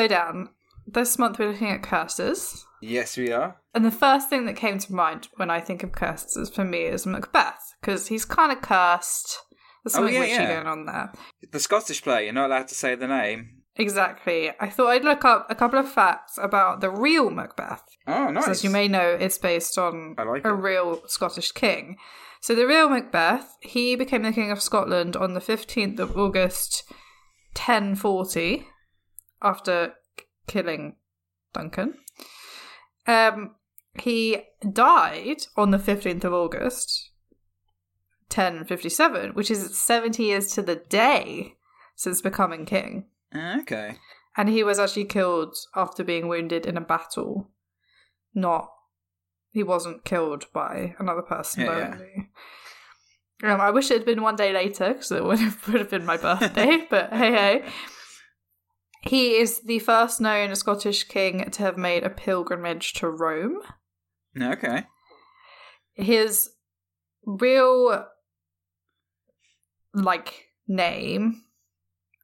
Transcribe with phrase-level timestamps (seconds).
[0.00, 0.48] So, Dan,
[0.86, 2.64] this month we're looking at curses.
[2.80, 3.56] Yes, we are.
[3.74, 6.84] And the first thing that came to mind when I think of curses for me
[6.84, 9.38] is Macbeth, because he's kind of cursed.
[9.84, 10.54] There's Oh, something yeah, witchy yeah.
[10.54, 11.12] going on there.
[11.52, 13.60] The Scottish play, you're not allowed to say the name.
[13.76, 14.50] Exactly.
[14.58, 17.84] I thought I'd look up a couple of facts about the real Macbeth.
[18.06, 18.48] Oh, nice.
[18.48, 20.52] As you may know, it's based on like a it.
[20.52, 21.98] real Scottish king.
[22.40, 26.84] So the real Macbeth, he became the king of Scotland on the 15th of August
[27.54, 28.66] 1040
[29.42, 30.96] after k- killing
[31.52, 31.94] Duncan.
[33.06, 33.56] Um
[33.94, 37.10] he died on the 15th of August
[38.28, 41.54] 1057, which is 70 years to the day
[41.96, 43.06] since becoming king.
[43.34, 43.96] Okay.
[44.36, 47.50] And he was actually killed after being wounded in a battle.
[48.32, 48.70] Not,
[49.50, 51.64] he wasn't killed by another person.
[51.64, 51.98] Yeah,
[53.42, 53.54] yeah.
[53.54, 55.90] Um, I wish it had been one day later because it would have, would have
[55.90, 57.64] been my birthday, but hey, hey.
[59.02, 63.60] He is the first known Scottish king to have made a pilgrimage to Rome.
[64.40, 64.84] Okay.
[65.94, 66.50] His
[67.24, 68.06] real,
[69.94, 71.42] like, name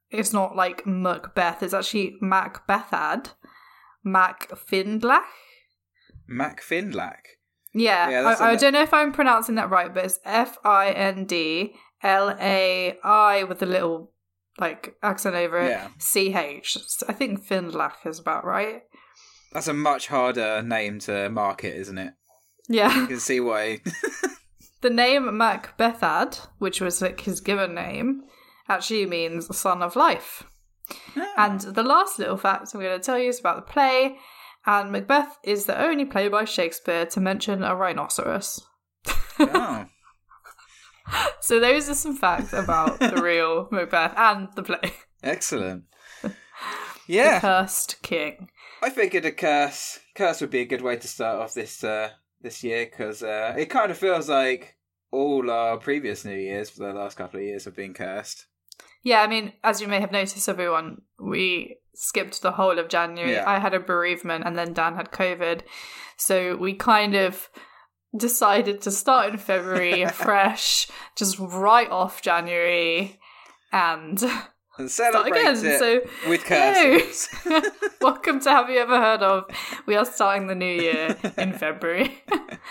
[0.09, 1.63] it's not like Macbeth.
[1.63, 3.31] It's actually Macbethad,
[4.05, 5.23] Macfindlach.
[6.27, 7.19] Mac Findlack.
[7.73, 10.91] Yeah, Yeah, I, I don't know if I'm pronouncing that right, but it's F I
[10.91, 14.13] N D L A I with a little
[14.59, 15.69] like accent over it.
[15.69, 15.89] Yeah.
[17.07, 18.83] I think Findlach is about right.
[19.53, 22.13] That's a much harder name to market, isn't it?
[22.67, 23.01] Yeah.
[23.01, 23.81] You can see why.
[24.81, 28.23] The name Macbethad, which was like his given name,
[28.69, 30.43] actually means son of life.
[31.15, 31.33] Ah.
[31.37, 34.17] And the last little fact I'm going to tell you is about the play.
[34.65, 38.61] And Macbeth is the only play by Shakespeare to mention a rhinoceros.
[39.39, 39.87] oh.
[41.39, 44.91] So those are some facts about the real Macbeth and the play.
[45.23, 45.85] Excellent.
[46.23, 46.33] The
[47.07, 48.49] Yeah, Cursed King.
[48.83, 52.09] I figured a curse curse would be a good way to start off this uh,
[52.41, 54.75] this year because uh, it kind of feels like
[55.11, 58.47] all our previous New Years for the last couple of years have been cursed.
[59.03, 63.31] Yeah, I mean, as you may have noticed, everyone, we skipped the whole of January.
[63.31, 63.49] Yeah.
[63.49, 65.61] I had a bereavement and then Dan had COVID.
[66.17, 67.49] So we kind of
[68.15, 73.19] decided to start in February fresh, just right off January
[73.71, 74.23] and
[74.77, 75.55] And celebrate again.
[75.65, 76.99] it So with hello.
[76.99, 77.29] curses.
[78.01, 79.45] Welcome to Have You Ever Heard of?
[79.85, 82.23] We are starting the new year in February.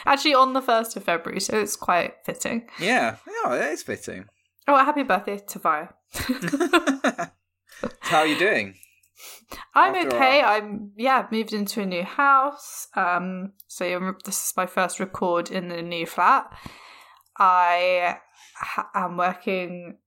[0.04, 2.68] Actually, on the 1st of February, so it's quite fitting.
[2.78, 4.26] yeah, oh, yeah, that is fitting.
[4.68, 5.88] Oh, happy birthday to Vi.
[8.00, 8.74] How are you doing?
[9.75, 10.43] I'm After okay.
[10.43, 12.89] I'm, yeah, moved into a new house.
[12.97, 16.47] Um, so this is my first record in the new flat.
[17.39, 18.17] I
[18.57, 19.99] ha- am working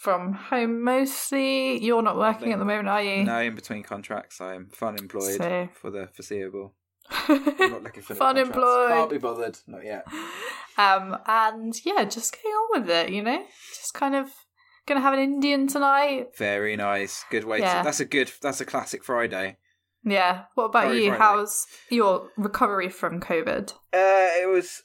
[0.00, 1.82] from home mostly.
[1.82, 3.24] You're not working at the moment, are you?
[3.24, 6.74] No, in between contracts, I'm fun employed So- for the foreseeable.
[7.28, 8.56] I'm not looking for Fun contracts.
[8.56, 8.88] employed.
[8.90, 9.58] Can't be bothered.
[9.68, 10.06] Not yet.
[10.76, 13.44] Um, and yeah, just getting on with it, you know?
[13.76, 14.28] Just kind of
[14.86, 16.36] gonna have an Indian tonight.
[16.36, 17.24] Very nice.
[17.30, 17.58] Good way.
[17.60, 17.78] Yeah.
[17.78, 18.32] To, that's a good.
[18.40, 19.56] That's a classic Friday.
[20.04, 20.44] Yeah.
[20.54, 21.10] What about Sorry, you?
[21.10, 21.22] Friday.
[21.22, 23.72] How's your recovery from COVID?
[23.92, 24.82] Uh, it was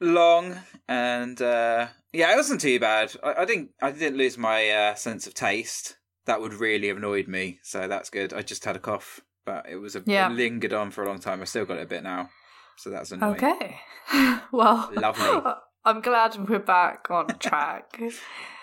[0.00, 0.56] long
[0.88, 3.14] and uh, yeah, it wasn't too bad.
[3.22, 3.70] I, I didn't.
[3.82, 5.96] I didn't lose my uh, sense of taste.
[6.26, 7.58] That would really have annoyed me.
[7.62, 8.32] So that's good.
[8.32, 10.30] I just had a cough, but it was a Yeah.
[10.30, 11.40] it lingered on for a long time.
[11.40, 12.30] I still got it a bit now,
[12.76, 13.34] so that's annoying.
[13.36, 13.80] Okay.
[14.52, 15.52] well, Lovely.
[15.84, 18.00] I'm glad we're back on track.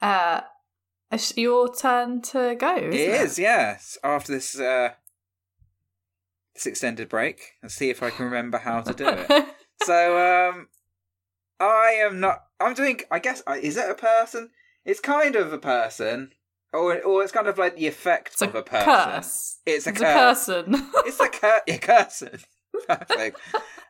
[0.00, 0.40] uh,
[1.10, 2.76] it's your turn to go.
[2.76, 3.96] Isn't It it is, yes.
[4.04, 4.90] After this uh,
[6.54, 9.46] this extended break, let's see if I can remember how to do it.
[9.84, 10.68] so um
[11.60, 14.50] i am not i'm doing i guess is it a person
[14.84, 16.30] it's kind of a person
[16.72, 19.58] or or it's kind of like the effect it's of a a person curse.
[19.66, 20.00] it's a curse.
[20.00, 20.90] It's curse a person.
[21.06, 22.22] it's a cur- yeah, curse
[22.88, 23.38] perfect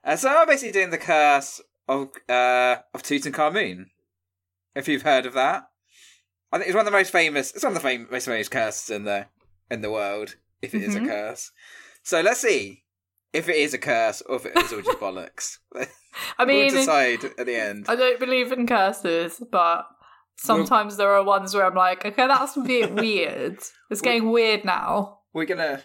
[0.04, 3.86] uh, so i'm basically doing the curse of uh of tutankhamun
[4.74, 5.68] if you've heard of that
[6.52, 8.48] i think it's one of the most famous it's one of the fam- most famous
[8.48, 9.26] curses in the
[9.70, 11.04] in the world if it is Mhm.
[11.04, 11.50] a curse
[12.02, 12.84] so let's see
[13.32, 15.58] if it is a curse or if it is all just bollocks
[16.38, 17.84] I mean, we'll decide at the end.
[17.88, 19.86] I don't believe in curses, but
[20.36, 23.58] sometimes there are ones where I'm like, okay, that's a bit weird.
[23.90, 25.20] It's getting weird now.
[25.32, 25.80] We're gonna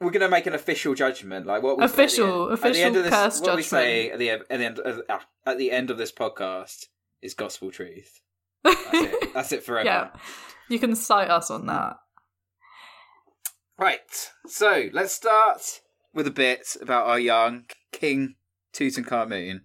[0.00, 2.96] we're gonna make an official judgment, like what we Official- say at the end, at
[2.96, 4.12] the end official of this, curse what we say judgment.
[4.12, 6.86] at the end, at the end of, at the end of this podcast
[7.22, 8.19] is gospel truth.
[8.64, 9.30] That's it.
[9.34, 9.86] That's it forever.
[9.86, 10.08] yeah,
[10.68, 11.96] you can cite us on that.
[13.78, 14.30] Right.
[14.46, 15.80] So let's start
[16.12, 18.34] with a bit about our young King
[18.74, 19.60] Tutankhamun.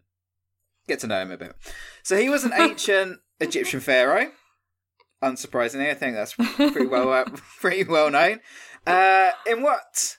[0.88, 1.56] Get to know him a bit.
[2.04, 4.32] So he was an ancient Egyptian pharaoh.
[5.24, 7.26] Unsurprisingly, I think that's pretty well uh,
[7.60, 8.42] pretty well known.
[8.86, 10.18] Uh, in what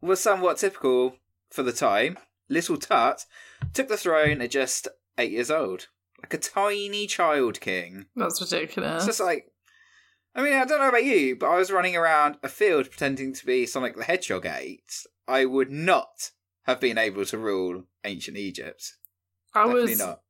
[0.00, 1.16] was somewhat typical
[1.50, 2.18] for the time,
[2.48, 3.24] little Tut
[3.72, 4.86] took the throne at just
[5.16, 5.86] eight years old,
[6.22, 8.06] like a tiny child king.
[8.16, 8.96] That's ridiculous.
[8.96, 9.50] It's just like,
[10.34, 13.32] I mean, I don't know about you, but I was running around a field pretending
[13.34, 15.04] to be Sonic the Hedgehog eight.
[15.26, 16.30] I would not
[16.64, 18.94] have been able to rule ancient Egypt.
[19.54, 20.20] I Definitely was not.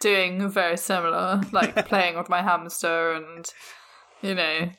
[0.00, 3.50] doing very similar, like playing with my hamster and
[4.22, 4.70] you know,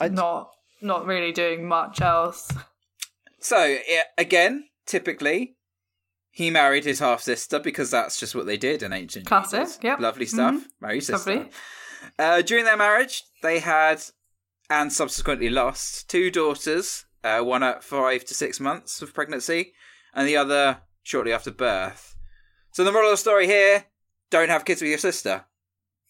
[0.00, 0.50] I- not
[0.82, 2.50] not really doing much else.
[3.40, 3.78] So
[4.18, 5.55] again, typically,
[6.36, 9.98] he married his half sister because that's just what they did in ancient Classic, yep.
[10.00, 10.54] Lovely stuff.
[10.54, 10.64] Mhm.
[10.82, 11.34] Marry sister.
[11.34, 11.50] Lovely.
[12.18, 14.02] Uh, during their marriage, they had
[14.68, 17.06] and subsequently lost two daughters.
[17.24, 19.72] Uh, one at five to six months of pregnancy,
[20.12, 22.14] and the other shortly after birth.
[22.70, 23.86] So the moral of the story here:
[24.28, 25.46] don't have kids with your sister.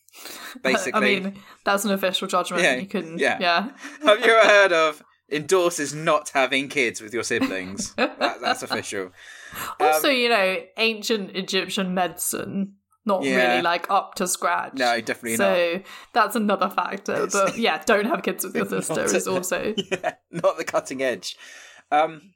[0.65, 2.65] Basically, I mean, that's an official judgment.
[2.65, 3.39] Yeah, you can, yeah.
[3.41, 3.69] yeah.
[4.05, 7.95] have you ever heard of endorses not having kids with your siblings?
[7.97, 9.13] that, that's official.
[9.81, 12.75] Also, you know, ancient Egyptian medicine,
[13.05, 13.37] not Yeah.
[13.53, 14.75] really like up to scratch.
[14.75, 15.57] No, definitely not.
[15.57, 15.81] so
[16.13, 17.27] that's another factor.
[17.31, 21.37] But yeah, don't have kids with your sister is also yeah, not the cutting edge.
[21.91, 22.33] Um,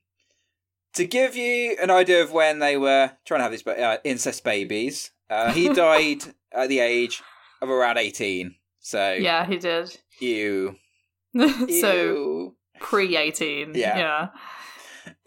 [0.95, 4.43] to give you an idea of when they were trying to have these uh, incest
[4.45, 7.23] babies, uh, he died at the age
[7.63, 8.55] of around 18.
[8.81, 9.97] So, yeah, he did.
[10.21, 10.77] you.
[11.81, 13.73] so pre eighteen.
[13.75, 13.99] Yeah.
[13.99, 14.29] yeah.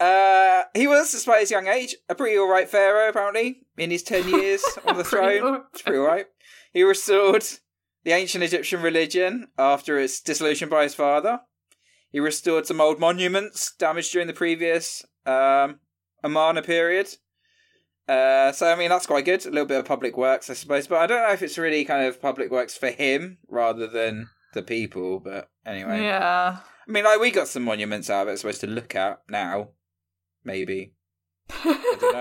[0.04, 4.28] Uh, he was, despite his young age, a pretty alright pharaoh, apparently, in his 10
[4.40, 5.62] years on the Pretty throne.
[5.72, 6.26] It's pretty alright.
[6.74, 7.44] He restored
[8.04, 11.40] the ancient Egyptian religion after its dissolution by his father.
[12.10, 15.80] He restored some old monuments damaged during the previous um,
[16.22, 17.08] Amarna period.
[18.06, 19.46] Uh, so, I mean, that's quite good.
[19.46, 20.86] A little bit of public works, I suppose.
[20.86, 24.28] But I don't know if it's really kind of public works for him rather than
[24.52, 25.18] the people.
[25.20, 26.02] But anyway.
[26.02, 26.58] Yeah.
[26.86, 29.70] I mean, like, we got some monuments out of it, supposed to look at now.
[30.44, 30.92] Maybe.
[31.50, 32.12] I don't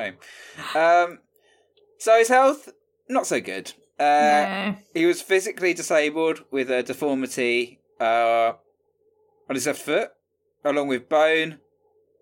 [0.74, 0.80] know.
[0.80, 1.20] Um,
[1.98, 2.70] so his health,
[3.10, 3.74] not so good.
[4.00, 4.76] Uh, no.
[4.94, 8.54] He was physically disabled with a deformity uh,
[9.50, 10.12] on his left foot,
[10.66, 11.60] along with bone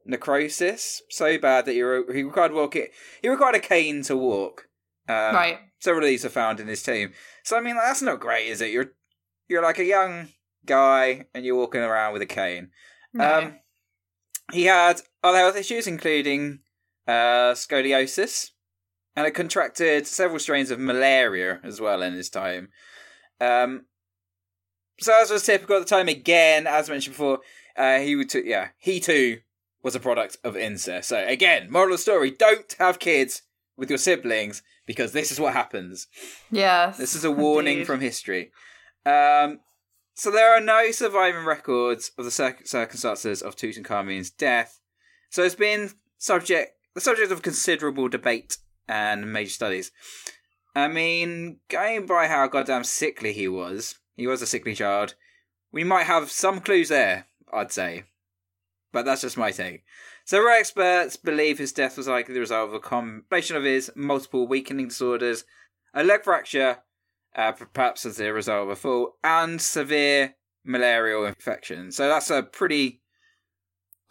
[0.05, 2.87] necrosis, so bad that he, re- he required walking.
[3.21, 4.67] He required a cane to walk.
[5.07, 5.59] Um, right.
[5.79, 7.13] Several of these are found in his team.
[7.43, 8.71] So I mean, that's not great, is it?
[8.71, 8.91] You're
[9.47, 10.29] you're like a young
[10.65, 12.69] guy and you're walking around with a cane.
[13.13, 13.39] No.
[13.39, 13.55] Um,
[14.51, 16.59] he had other health issues, including
[17.07, 18.51] uh, scoliosis,
[19.15, 22.69] and had contracted several strains of malaria as well in his time.
[23.39, 23.85] Um,
[24.99, 27.39] so, as was typical at the time, again, as mentioned before,
[27.75, 29.39] uh, he would, t- yeah, he too
[29.83, 31.09] was a product of incest.
[31.09, 33.41] So, again, moral of the story: don't have kids
[33.77, 36.07] with your siblings because this is what happens.
[36.51, 36.97] yes.
[36.97, 37.87] This is a warning indeed.
[37.87, 38.51] from history.
[39.05, 39.59] Um,
[40.13, 44.79] so there are no surviving records of the circ- circumstances of Tutankhamun's death.
[45.29, 49.91] So it's been subject the subject of considerable debate and major studies.
[50.75, 55.15] I mean, going by how goddamn sickly he was, he was a sickly child.
[55.71, 58.03] We might have some clues there, I'd say,
[58.91, 59.83] but that's just my take.
[60.25, 64.47] Several experts believe his death was likely the result of a combination of his multiple
[64.47, 65.45] weakening disorders,
[65.93, 66.79] a leg fracture,
[67.35, 70.35] uh, perhaps as a result of a fall, and severe
[70.65, 71.91] malarial infection.
[71.91, 73.01] So that's a pretty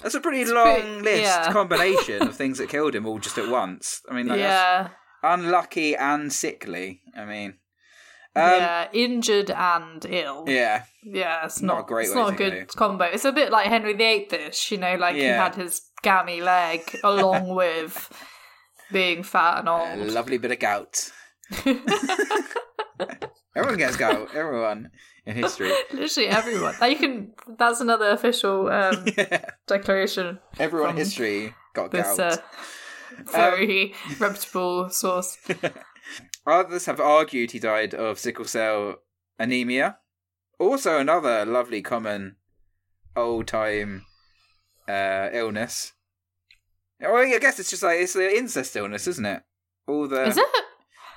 [0.03, 1.53] that's a pretty It's long pretty- list yeah.
[1.53, 4.01] combination of things that killed him all just at once.
[4.11, 4.89] I mean, like, that's
[5.23, 5.31] yeah.
[5.35, 7.03] unlucky and sickly.
[7.17, 7.51] I mean,
[8.35, 8.89] um, yeah.
[8.93, 10.45] Injured and ill.
[10.49, 12.75] yeah, Yeah, it's Not not, a great It's not a good go.
[12.77, 13.05] combo.
[13.05, 17.55] It's a bit like Henry VIII-ish, you know, like he had his gammy leg along
[17.55, 18.09] with
[18.91, 20.09] being fat and a old.
[20.13, 21.11] lovely bit of gout.
[23.57, 24.29] Everyone gets gout.
[24.35, 24.91] Everyone
[25.27, 25.73] in history.
[25.93, 26.75] Literally everyone.
[26.81, 27.33] Like, you can.
[27.59, 29.45] That's another official um, yeah.
[29.67, 30.39] declaration.
[30.59, 32.21] Everyone in history got This gout.
[32.21, 32.37] uh,
[33.33, 35.37] very reputable source.
[36.47, 38.97] Others have argued he died of sickle cell
[39.39, 39.99] anemia.
[40.59, 42.37] Also, another lovely common
[43.17, 44.07] old time
[44.89, 45.93] uh, illness.
[47.01, 49.43] Well, I guess it's just like it's the incest illness, isn't it?
[49.89, 50.47] All the Is it?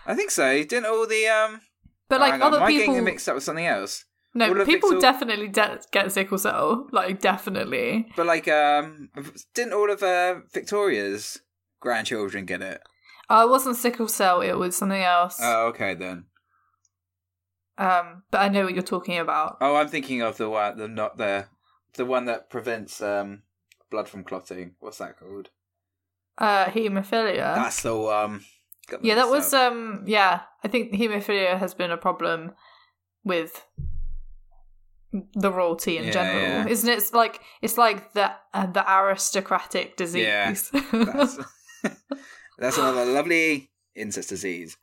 [0.06, 0.64] I think so.
[0.64, 1.62] Didn't all the um?
[2.10, 2.94] But like on, other I people.
[2.94, 4.06] getting mixed up with something else?
[4.36, 6.88] No, of people Victor- definitely de- get sickle cell.
[6.92, 8.08] Like definitely.
[8.16, 9.10] But like um,
[9.54, 11.40] didn't all of uh, Victoria's
[11.80, 12.82] grandchildren get it?
[13.30, 14.42] Uh, it wasn't sickle cell.
[14.42, 15.38] It was something else.
[15.42, 16.26] Oh, okay then.
[17.78, 19.58] um, but I know what you're talking about.
[19.62, 21.46] Oh, I'm thinking of the one, the not the,
[21.96, 23.44] the one that prevents um
[23.90, 24.76] blood from clotting.
[24.80, 25.50] What's that called?
[26.38, 27.56] Uh, hemophilia.
[27.56, 28.44] That's the one.
[29.02, 30.04] Yeah, that was um.
[30.06, 32.52] Yeah, I think hemophilia has been a problem
[33.24, 33.66] with
[35.34, 36.68] the royalty in Yeah, general, yeah.
[36.68, 36.98] isn't it?
[36.98, 40.24] It's like it's like the uh, the aristocratic disease.
[40.24, 40.54] Yeah.
[40.92, 41.40] That's,
[42.58, 44.78] that's another lovely incest disease.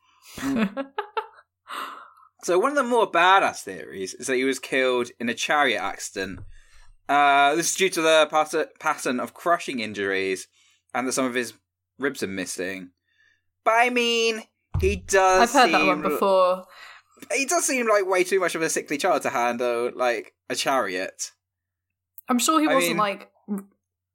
[2.43, 5.81] So one of the more badass theories is that he was killed in a chariot
[5.81, 6.41] accident.
[7.09, 10.49] Uh, this is due to the pat- pattern of crushing injuries
[10.95, 11.53] and that some of his
[11.99, 12.91] ribs are missing.
[13.65, 14.43] But I mean,
[14.81, 15.55] he does.
[15.55, 16.65] I've heard that one before.
[17.35, 20.55] He does seem like way too much of a sickly child to handle like a
[20.57, 21.33] chariot.
[22.29, 23.29] I'm sure he I wasn't mean- like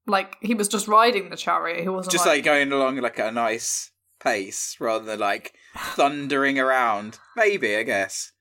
[0.07, 1.81] like he was just riding the chariot.
[1.81, 5.53] He wasn't Just like, like going along like at a nice pace rather than like
[5.75, 7.19] thundering around.
[7.35, 8.31] Maybe, I guess.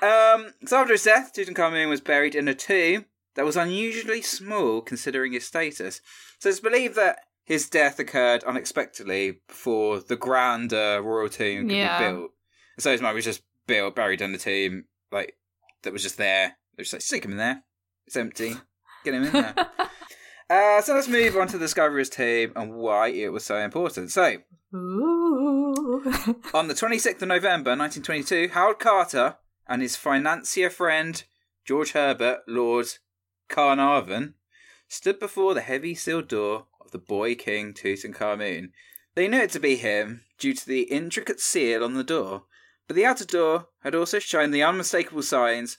[0.00, 4.80] Um, so after his death, Tutankhamun was buried in a tomb that was unusually small
[4.80, 6.00] considering his status.
[6.38, 11.98] So it's believed that his death occurred unexpectedly before the grander royal tomb could Yeah.
[11.98, 12.30] be built.
[12.76, 15.34] And so his mum was just built, buried in the tomb, like
[15.82, 16.58] that was just there.
[16.76, 17.62] They just like stick him in there.
[18.06, 18.54] It's empty.
[19.04, 19.54] Get him in there.
[20.50, 24.10] Uh, so let's move on to the his tomb and why it was so important.
[24.10, 24.38] So,
[24.72, 29.36] on the 26th of November 1922, Howard Carter
[29.66, 31.22] and his financier friend
[31.66, 32.86] George Herbert, Lord
[33.50, 34.36] Carnarvon,
[34.88, 38.70] stood before the heavy sealed door the boy king Tutankhamun.
[39.14, 42.44] They knew it to be him due to the intricate seal on the door,
[42.86, 45.78] but the outer door had also shown the unmistakable signs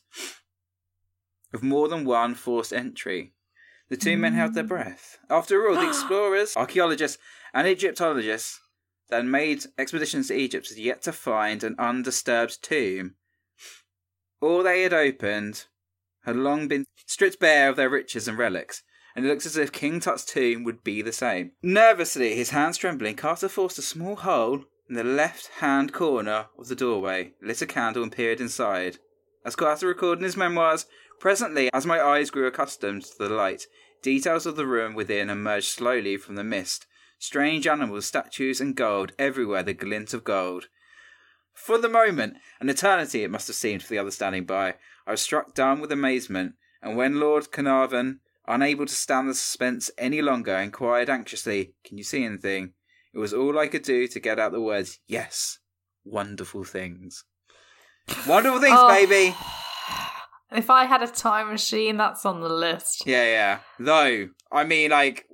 [1.53, 3.33] of more than one forced entry.
[3.89, 5.17] The two men held their breath.
[5.29, 7.17] After all, the explorers, archaeologists,
[7.53, 8.59] and Egyptologists
[9.09, 13.15] that made expeditions to Egypt had yet to find an undisturbed tomb.
[14.41, 15.65] All they had opened
[16.23, 18.83] had long been stripped bare of their riches and relics,
[19.19, 21.51] and it looks as if King Tut's tomb would be the same.
[21.61, 26.69] Nervously, his hands trembling, Carter forced a small hole in the left hand corner of
[26.69, 28.99] the doorway, lit a candle, and peered inside.
[29.43, 30.85] As Carter recorded in his memoirs,
[31.19, 33.67] presently, as my eyes grew accustomed to the light,
[34.01, 36.87] details of the room within emerged slowly from the mist.
[37.17, 40.69] Strange animals, statues, and gold, everywhere the glint of gold.
[41.53, 45.11] For the moment, an eternity it must have seemed for the other standing by, I
[45.11, 50.21] was struck dumb with amazement, and when Lord Carnarvon, unable to stand the suspense any
[50.21, 52.73] longer, inquired anxiously, Can you see anything?
[53.13, 55.59] It was all I could do to get out the words, Yes,
[56.03, 57.23] wonderful things.
[58.27, 58.87] Wonderful things, Oh.
[58.89, 59.35] baby!
[60.51, 63.03] if I had a time machine, that's on the list.
[63.05, 63.59] Yeah, yeah.
[63.77, 65.25] Though, I mean, like,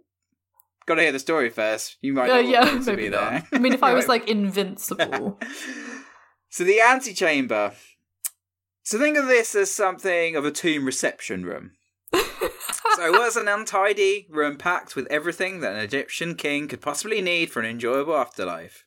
[0.86, 1.98] gotta hear the story first.
[2.02, 3.32] You might Uh, yeah, maybe be not.
[3.32, 3.44] there.
[3.54, 5.40] I mean, if I was like invincible,
[6.50, 7.74] so the antechamber.
[8.84, 11.72] So think of this as something of a tomb reception room.
[12.14, 17.22] So it was an untidy room packed with everything that an Egyptian king could possibly
[17.22, 18.86] need for an enjoyable afterlife.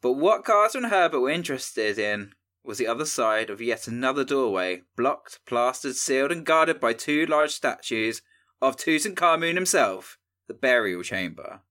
[0.00, 2.32] But what Carter and Herbert were interested in
[2.64, 7.26] was the other side of yet another doorway, blocked, plastered, sealed, and guarded by two
[7.26, 8.22] large statues
[8.60, 11.62] of Tutankhamun himself, the burial chamber.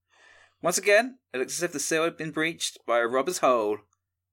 [0.61, 3.77] Once again, it looks as if the seal had been breached by a robber's hole,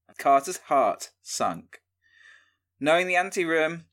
[0.09, 1.81] and Carter's heart sunk.
[2.81, 3.85] Knowing the anteroom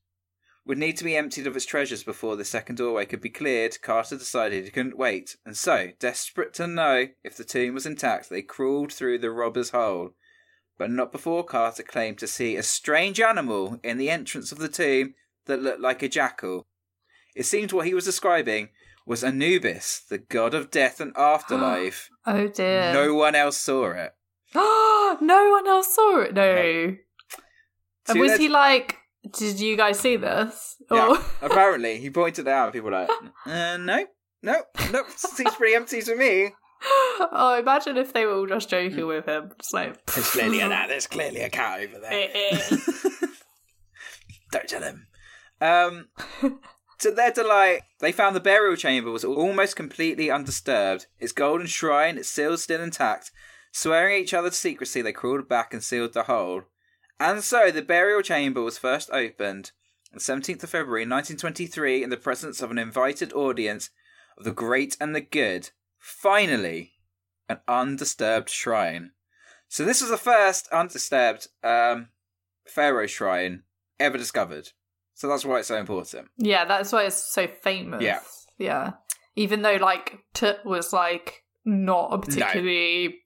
[0.66, 3.82] would need to be emptied of its treasures before the second doorway could be cleared,
[3.82, 8.30] Carter decided he couldn't wait, and so, desperate to know if the tomb was intact,
[8.30, 10.12] they crawled through the robber's hole.
[10.78, 14.70] But not before Carter claimed to see a strange animal in the entrance of the
[14.70, 15.16] tomb
[15.46, 16.68] that looked like a jackal.
[17.36, 18.70] It seemed what he was describing
[19.06, 22.10] was Anubis, the god of death and afterlife.
[22.26, 22.94] oh dear.
[22.94, 24.14] no one else saw it.
[24.56, 26.34] no one else saw it.
[26.34, 26.96] No.
[28.08, 28.98] And was he like?
[29.38, 30.78] Did you guys see this?
[30.92, 33.10] Yeah, Or- apparently, he pointed it out, and people were like,
[33.46, 34.06] uh, no,
[34.42, 36.50] no, no, seems pretty empty to me.
[37.32, 39.52] oh, imagine if they were all just joking with him.
[39.60, 42.30] Just like, There's clearly a there's clearly a cat over there.
[44.52, 45.08] Don't tell him.
[45.62, 46.08] Um,
[47.00, 51.06] to their delight, they found the burial chamber was almost completely undisturbed.
[51.20, 53.32] Its golden shrine, its seals still intact.
[53.72, 56.64] Swearing each other to secrecy, they crawled back and sealed the hole.
[57.22, 59.72] And so the burial chamber was first opened
[60.12, 63.92] on the 17th of February 1923 in the presence of an invited audience
[64.40, 65.70] of the great and the good.
[66.00, 66.94] Finally,
[67.48, 69.12] an undisturbed shrine.
[69.68, 72.08] So this was the first undisturbed um,
[72.66, 73.66] pharaoh shrine
[74.00, 74.70] ever discovered.
[75.14, 76.30] So that's why it's so important.
[76.38, 78.02] yeah, that's why it's so famous.
[78.02, 78.22] Yeah.
[78.58, 78.94] yeah.
[79.36, 83.20] Even though like Tut was like not a particularly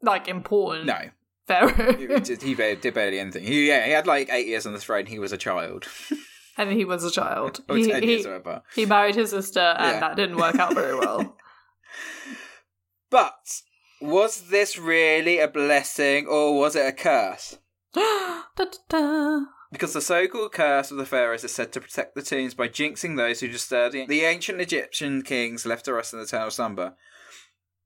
[0.00, 1.10] like important No,
[1.46, 3.44] pharaoh, he, did- he ba- did barely anything.
[3.44, 5.06] He, yeah, he had like eight years on the throne.
[5.06, 5.86] He was a child.
[6.58, 7.60] and he was a child.
[7.68, 8.62] or he, ten he, years or whatever.
[8.74, 10.00] he married his sister, and Yeah.
[10.00, 11.36] that didn't work out very well.
[13.10, 13.62] But
[14.00, 17.58] was this really a blessing or was it a curse?
[17.94, 19.40] Da-da-da.
[19.72, 23.16] Because the so-called curse of the pharaohs is said to protect the tombs by jinxing
[23.16, 26.94] those who disturb the, the ancient Egyptian kings left to rest in eternal slumber.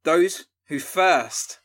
[0.05, 1.61] Those who first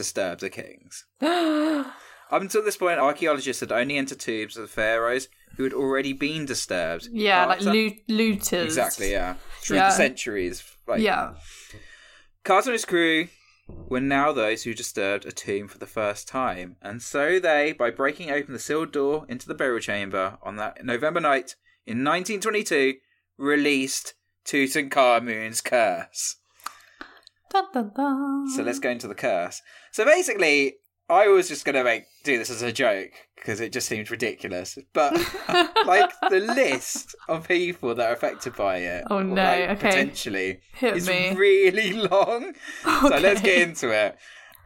[0.00, 1.04] disturbed the kings.
[1.20, 6.12] Up until this point, archaeologists had only entered tombs of the pharaohs who had already
[6.12, 7.08] been disturbed.
[7.12, 8.64] yeah, like After- loot- looters.
[8.66, 9.34] Exactly, yeah.
[9.62, 9.88] Through Yeah.
[9.90, 10.62] the centuries.
[10.86, 11.34] Like, Yeah.
[12.44, 13.28] Carter and his crew
[13.68, 17.90] were now those who disturbed a tomb for the first time, and so they, by
[17.90, 22.94] breaking open the sealed door into the burial chamber on that November night in 1922,
[23.36, 24.14] released
[24.44, 26.36] Tutankhamun's curse.
[27.50, 28.50] Dun, dun, dun.
[28.50, 29.60] So let's go into the curse.
[29.92, 30.74] So basically,
[31.08, 34.10] I was just going to make do this as a joke because it just seemed
[34.10, 35.12] ridiculous, but
[35.86, 39.04] like the list of people that are affected by it.
[39.10, 39.88] Oh, or, no, like, okay.
[39.88, 41.34] Potentially, Hit is me.
[41.34, 42.54] really long.
[42.84, 44.16] So let's get into it.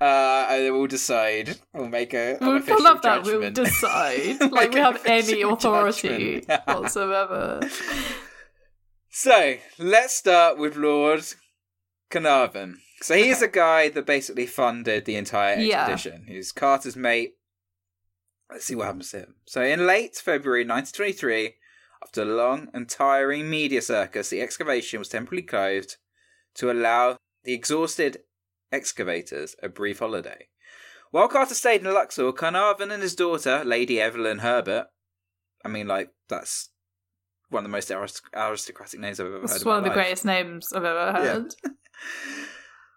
[0.01, 1.57] Uh, and then we'll decide.
[1.73, 2.37] We'll make a.
[2.45, 4.39] I official love that we'll decide.
[4.53, 7.61] Like we have any authority whatsoever.
[9.09, 11.25] So let's start with Lord
[12.15, 12.79] Carnarvon.
[13.03, 15.87] So he's is a guy that basically funded the entire Yeah.
[15.87, 16.27] expedition.
[16.29, 17.35] He's Carter's mate.
[18.51, 19.35] Let's see what happens to him.
[19.47, 21.57] So in late February 1923,
[22.03, 25.97] after a long and tiring media circus, the excavation was temporarily closed
[26.57, 28.23] to allow the exhausted
[28.71, 30.49] excavators a brief holiday.
[31.11, 34.87] While Carter stayed in Luxor, Carnarvon and his daughter, Lady Evelyn Herbert,
[35.65, 36.71] I mean, like, that's
[37.49, 39.51] one of the most arist- aristocratic names I've ever heard.
[39.51, 39.97] It's one of the life.
[39.97, 41.55] greatest names I've ever heard.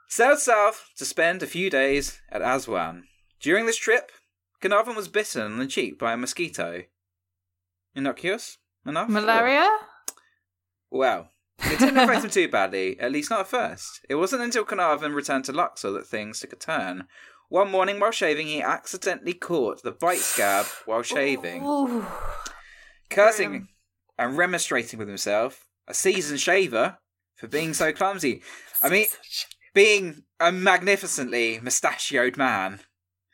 [0.07, 3.03] Sailed south to spend a few days at Aswan.
[3.39, 4.11] During this trip,
[4.61, 6.83] Carnarvon was bitten on the cheek by a mosquito.
[7.95, 9.09] Innocuous enough?
[9.09, 9.69] Malaria?
[10.89, 11.29] Well,
[11.59, 14.05] it didn't affect him too badly, at least not at first.
[14.09, 17.07] It wasn't until Carnarvon returned to Luxor that things took a turn.
[17.49, 21.63] One morning while shaving, he accidentally caught the bite scab while shaving.
[21.65, 22.05] Ooh.
[23.09, 23.69] cursing
[24.17, 26.97] and remonstrating with himself, a seasoned shaver,
[27.37, 28.41] for being so clumsy.
[28.81, 29.07] I mean,
[29.73, 32.79] being a magnificently mustachioed man,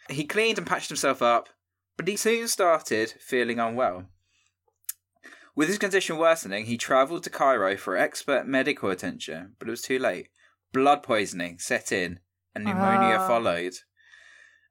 [0.10, 1.50] he cleaned and patched himself up,
[1.98, 4.06] but he soon started feeling unwell.
[5.56, 9.82] With his condition worsening, he travelled to Cairo for expert medical attention, but it was
[9.82, 10.30] too late.
[10.72, 12.20] Blood poisoning set in,
[12.56, 13.28] and pneumonia Ah.
[13.28, 13.74] followed.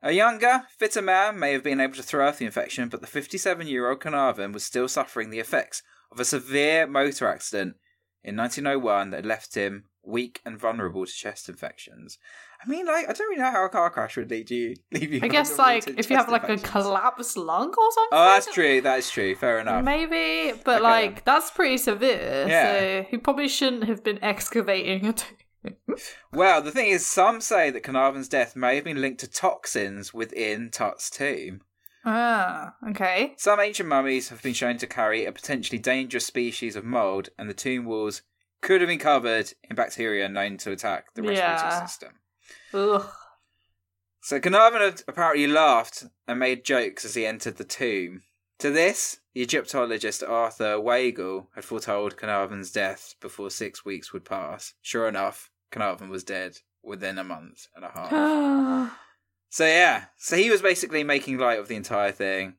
[0.02, 3.06] A younger, fitter man may have been able to throw off the infection, but the
[3.06, 7.76] 57 year old Carnarvon was still suffering the effects of a severe motor accident
[8.24, 12.18] in 1901 that left him weak and vulnerable to chest infections.
[12.64, 14.74] I mean, like, I don't really know how a car crash would lead you.
[14.92, 18.08] Leave you I guess like if you have like a collapsed lung or something.
[18.12, 18.80] Oh, that's true.
[18.80, 19.34] That is true.
[19.34, 19.84] Fair enough.
[19.84, 20.82] Maybe, but Okay.
[20.82, 22.46] like that's pretty severe.
[22.48, 22.72] Yeah.
[22.78, 25.36] So he probably shouldn't have been excavating a tomb.
[26.32, 30.12] Well, the thing is, some say that Carnarvon's death may have been linked to toxins
[30.14, 31.60] within Tut's tomb.
[32.04, 33.34] Ah, okay.
[33.36, 37.48] Some ancient mummies have been shown to carry a potentially dangerous species of mold, and
[37.48, 38.22] the tomb walls
[38.60, 41.86] could have been covered in bacteria known to attack the respiratory Yeah.
[41.86, 42.12] system.
[42.74, 43.08] Ugh.
[44.20, 48.22] So Carnarvon had apparently laughed and made jokes as he entered the tomb.
[48.60, 54.74] To this, the Egyptologist Arthur Weigall had foretold Carnarvon's death before six weeks would pass.
[54.80, 58.92] Sure enough, Carnarvon was dead within a month and a half.
[59.52, 62.54] So yeah, so he was basically making light of the entire thing,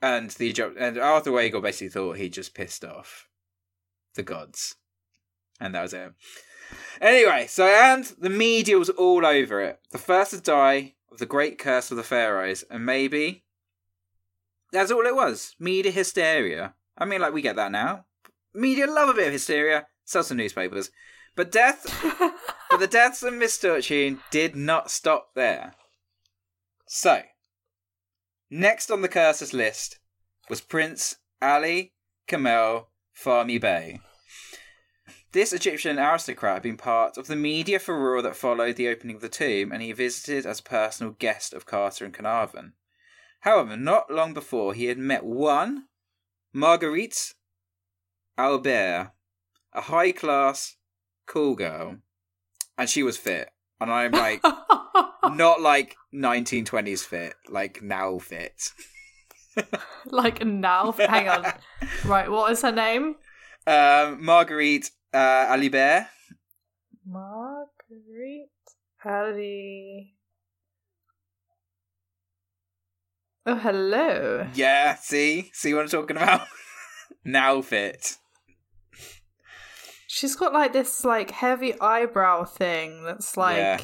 [0.00, 3.26] and the and Arthur Weigall basically thought he just pissed off
[4.14, 4.76] the gods,
[5.60, 6.12] and that was it.
[7.00, 9.80] Anyway, so and the media was all over it.
[9.90, 13.42] The first to die of the great curse of the pharaohs, and maybe
[14.70, 15.56] that's all it was.
[15.58, 16.74] Media hysteria.
[16.96, 18.04] I mean, like we get that now.
[18.54, 19.88] Media love a bit of hysteria.
[20.04, 20.92] Sell some newspapers,
[21.34, 21.84] but death
[22.72, 25.74] but the deaths of misfortune did not stop there.
[26.86, 27.20] So,
[28.50, 29.98] next on the curses list
[30.48, 31.92] was Prince Ali
[32.26, 34.00] Kamel Fahmy Bey.
[35.32, 39.22] This Egyptian aristocrat had been part of the media furore that followed the opening of
[39.22, 42.72] the tomb, and he visited as personal guest of Carter and Carnarvon.
[43.40, 45.88] However, not long before, he had met one
[46.54, 47.34] Marguerite
[48.38, 49.10] Alibert,
[49.74, 50.76] a high class,
[51.26, 51.98] cool girl,
[52.82, 53.48] and she was fit.
[53.80, 54.42] And I'm like,
[55.30, 58.60] not like 1920s fit, like now fit.
[60.06, 60.90] like now.
[60.90, 61.52] Hang on.
[62.04, 63.14] Right, what is her name?
[63.68, 66.06] Um, Marguerite uh, Alibert.
[67.06, 68.48] Marguerite
[69.04, 70.16] Ali.
[73.46, 74.48] Oh, hello.
[74.54, 75.50] Yeah, see?
[75.52, 76.48] See what I'm talking about?
[77.24, 78.16] now fit.
[80.14, 83.56] She's got like this like heavy eyebrow thing that's like.
[83.56, 83.80] Yeah.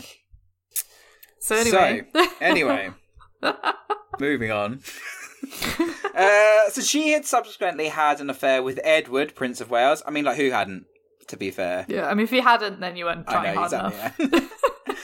[1.41, 2.07] So anyway.
[2.13, 2.91] So, anyway,
[4.21, 4.81] moving on.
[6.15, 10.03] uh, so she had subsequently had an affair with Edward, Prince of Wales.
[10.05, 10.85] I mean, like, who hadn't,
[11.29, 11.87] to be fair?
[11.89, 14.43] Yeah, I mean, if you hadn't, then you weren't I trying know, hard exactly, enough.
[14.43, 14.95] yeah.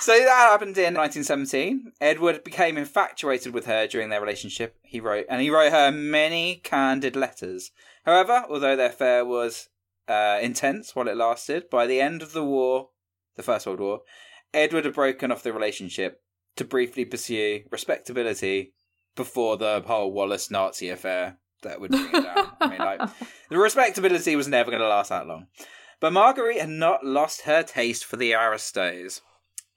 [0.00, 1.92] So that happened in 1917.
[1.98, 4.76] Edward became infatuated with her during their relationship.
[4.82, 7.70] He wrote, and he wrote her many candid letters.
[8.04, 9.70] However, although their affair was
[10.08, 12.90] uh, intense while it lasted, by the end of the war,
[13.36, 14.00] the First World War,
[14.54, 16.22] Edward had broken off the relationship
[16.56, 18.72] to briefly pursue respectability
[19.14, 22.50] before the whole Wallis Nazi affair that would bring it down.
[22.60, 23.00] I mean, like,
[23.50, 25.46] the respectability was never going to last that long.
[26.00, 29.20] But Marguerite had not lost her taste for the aristos.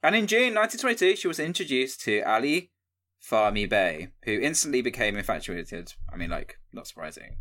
[0.02, 2.70] And in June 1922, she was introduced to Ali
[3.22, 5.94] Fahmy Bey, who instantly became infatuated.
[6.12, 7.36] I mean, like, not surprising.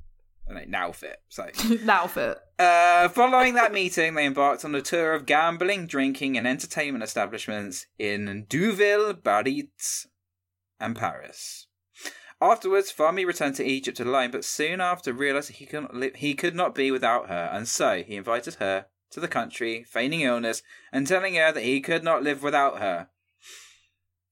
[0.54, 1.18] Like, now fit.
[1.30, 1.48] So,
[1.84, 2.38] now fit.
[2.60, 7.88] uh, following that meeting, they embarked on a tour of gambling, drinking, and entertainment establishments
[7.98, 10.08] in Deauville, Biarritz,
[10.80, 11.68] and Paris.
[12.42, 16.34] Afterwards, Fahmy returned to Egypt alone, but soon after realised he could not li- he
[16.34, 20.64] could not be without her, and so he invited her to the country, feigning illness
[20.92, 23.10] and telling her that he could not live without her.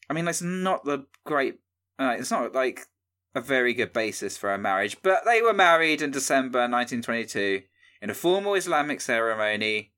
[0.09, 1.59] I mean, that's not the great.
[1.99, 2.87] Uh, it's not like
[3.35, 7.63] a very good basis for a marriage, but they were married in December 1922
[8.01, 9.91] in a formal Islamic ceremony.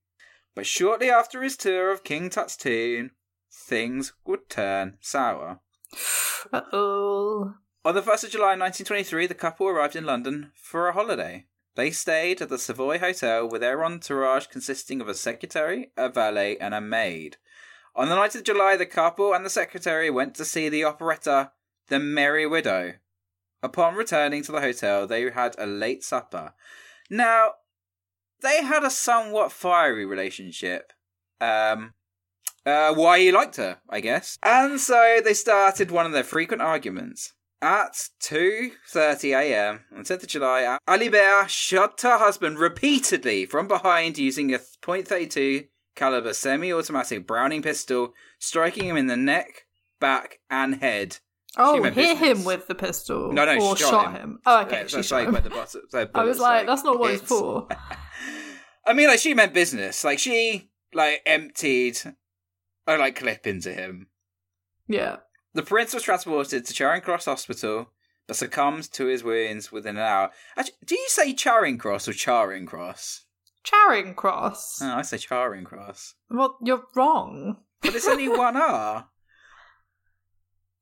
[0.56, 3.12] But shortly after his tour of King Tut's tomb,
[3.52, 5.60] things would turn sour.
[6.52, 7.56] Uh oh.
[7.84, 11.46] On the 1st of July 1923, the couple arrived in London for a holiday.
[11.76, 16.58] They stayed at the Savoy Hotel with their entourage consisting of a secretary, a valet,
[16.58, 17.38] and a maid.
[17.96, 21.52] On the night of July, the couple and the secretary went to see the operetta
[21.88, 22.96] The Merry Widow.
[23.64, 26.54] Upon returning to the hotel, they had a late supper.
[27.10, 27.54] Now,
[28.42, 30.94] they had a somewhat fiery relationship.
[31.40, 31.94] Um,
[32.66, 34.38] uh, why he liked her, I guess.
[34.44, 37.34] And so they started one of their frequent arguments.
[37.64, 39.82] At 2.30 a.m.
[39.96, 46.34] on 10th of July, Alibert shot her husband repeatedly from behind using a .32 caliber
[46.34, 49.66] semi-automatic Browning pistol, striking him in the neck,
[50.00, 51.20] back, and head.
[51.58, 52.20] Oh, hit business.
[52.20, 53.32] him with the pistol.
[53.34, 54.22] No, no, or shot shot him.
[54.22, 54.40] him.
[54.46, 54.82] Oh, okay.
[54.82, 55.34] Yeah, she shot like him.
[55.52, 57.28] bottom, I was bullets, like, that's not what it's hit.
[57.30, 57.68] for.
[58.86, 60.04] I mean, like she meant business.
[60.04, 61.98] Like she like emptied
[62.88, 64.08] a like clip into him.
[64.88, 65.18] Yeah.
[65.54, 67.90] The prince was transported to Charing Cross Hospital,
[68.28, 70.32] but succumbed to his wounds within an hour.
[70.56, 73.26] Actually, do you say Charing Cross or Charing Cross?
[73.64, 74.80] Charing Cross.
[74.82, 77.58] Oh, I say Charing Cross, Well, you're wrong.
[77.82, 79.08] but it's only one R.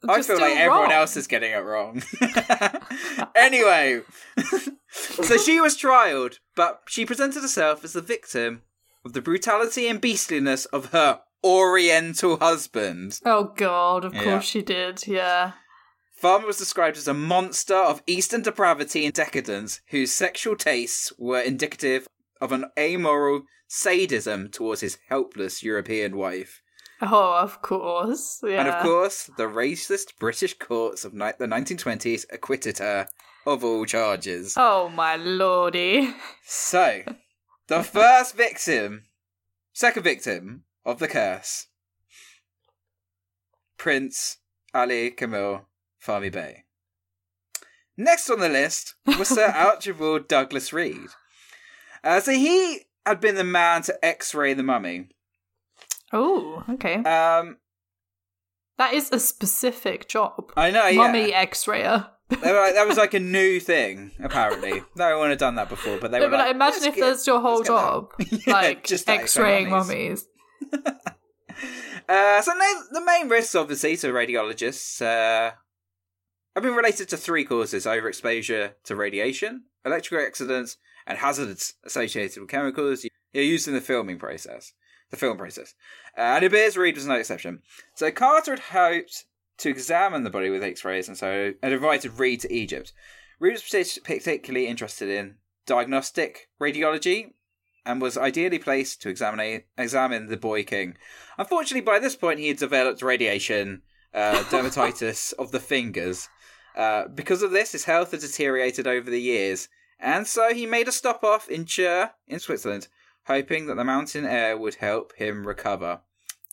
[0.08, 0.92] I feel like everyone wrong.
[0.92, 2.02] else is getting it wrong.
[3.36, 4.02] anyway,
[4.92, 8.62] so she was trialed, but she presented herself as the victim
[9.06, 13.20] of the brutality and beastliness of her Oriental husband.
[13.26, 14.24] Oh god, of Yeah.
[14.24, 15.08] course she did.
[15.08, 15.54] Yeah.
[16.22, 21.40] Fahmy was described as a monster of Eastern depravity and decadence whose sexual tastes were
[21.40, 22.08] indicative
[22.42, 26.62] of an amoral sadism towards his helpless European wife.
[27.02, 28.42] Oh, of course.
[28.44, 28.60] Yeah.
[28.60, 33.08] And of course, the racist British courts of ni- the 1920s acquitted her
[33.46, 34.56] of all charges.
[34.58, 36.14] Oh my lordy.
[36.46, 37.04] So,
[37.68, 39.06] the first victim,
[39.74, 41.68] second victim of the curse,
[43.78, 44.38] Prince
[44.74, 45.68] Ali Kamel
[46.06, 46.64] Fahmy Bey.
[47.98, 51.10] Next on the list was Sir Archibald Douglas Reid.
[52.04, 55.08] Uh, so he had been the man to X-ray the mummy.
[56.14, 56.96] Oh, okay.
[56.96, 57.58] Um,
[58.78, 60.52] That is a specific job.
[60.58, 60.98] I know, yeah.
[60.98, 62.08] Mummy X-rayer.
[62.30, 64.82] They were like- that was like a new thing, apparently.
[64.96, 66.96] No one had done that before, but they No, were but like, like, imagine if
[66.96, 70.26] get- that's your whole let's get that." job, Yeah, like just X-raying mummies.
[70.72, 70.86] mummies.
[72.08, 75.52] Uh, so no, the main risks, obviously, to radiologists uh,
[76.56, 82.50] have been related to three causes: overexposure to radiation, electrical accidents, and hazards associated with
[82.50, 84.74] chemicals used in the filming process.
[85.10, 85.74] The film process,
[86.18, 87.64] uh, and it appears Reid was no exception.
[87.96, 89.26] So Carter had hoped
[89.58, 92.94] to examine the body with X-rays, and so had invited Reid to Egypt.
[93.40, 97.32] Reid was particularly interested in diagnostic radiology
[97.86, 100.98] and was ideally placed to examine examine the boy king.
[101.38, 103.82] Unfortunately, by this point, he had developed radiation
[104.14, 106.30] uh, dermatitis of the fingers.
[106.76, 109.70] Uh, because of this, his health had deteriorated over the years,
[110.00, 112.88] and so he made a stop off in Chur in Switzerland,
[113.30, 116.02] hoping that the mountain air would help him recover.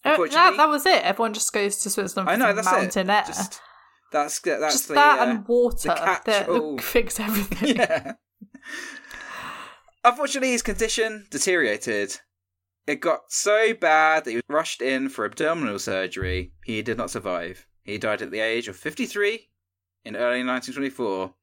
[0.04, 1.02] Uh, that, that was it.
[1.02, 3.12] Everyone just goes to Switzerland for I know that's mountain it.
[3.12, 3.24] air.
[3.26, 3.60] Just,
[4.12, 7.76] that's that's Just the, that uh, and water that fix everything.
[7.76, 8.12] yeah.
[10.04, 12.20] Unfortunately, his condition deteriorated.
[12.86, 16.52] It got so bad that he was rushed in for abdominal surgery.
[16.64, 17.66] He did not survive.
[17.82, 19.48] He died at the age of 53
[20.04, 21.34] in early 1924.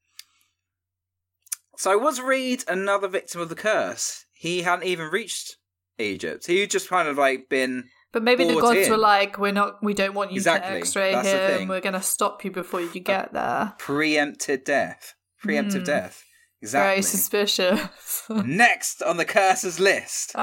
[1.78, 4.26] So was Reid another victim of the curse?
[4.44, 5.56] He hadn't even reached
[5.98, 6.46] Egypt.
[6.46, 7.86] He just kind of like been.
[8.12, 8.92] But maybe the gods in.
[8.92, 9.82] were like, "We're not.
[9.82, 11.70] We don't want you Exactly, to X-ray that's him.
[11.70, 15.14] We're going to stop you before you get there." preempted death.
[15.42, 15.84] Preemptive Hmm.
[15.86, 16.24] death.
[16.62, 16.90] Exactly.
[16.92, 18.24] Very suspicious.
[18.30, 20.36] Next on the curses list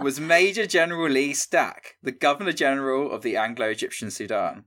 [0.00, 4.64] was Major General Lee Stack, the Governor General of the Anglo Egyptian Sudan.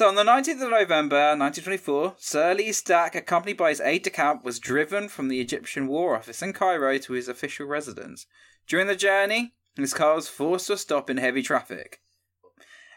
[0.00, 4.08] So on the 19th of November 1924, Sir Lee Stack, accompanied by his aide de
[4.08, 8.24] camp, was driven from the Egyptian War Office in Cairo to his official residence.
[8.66, 12.00] During the journey, his car was forced to stop in heavy traffic.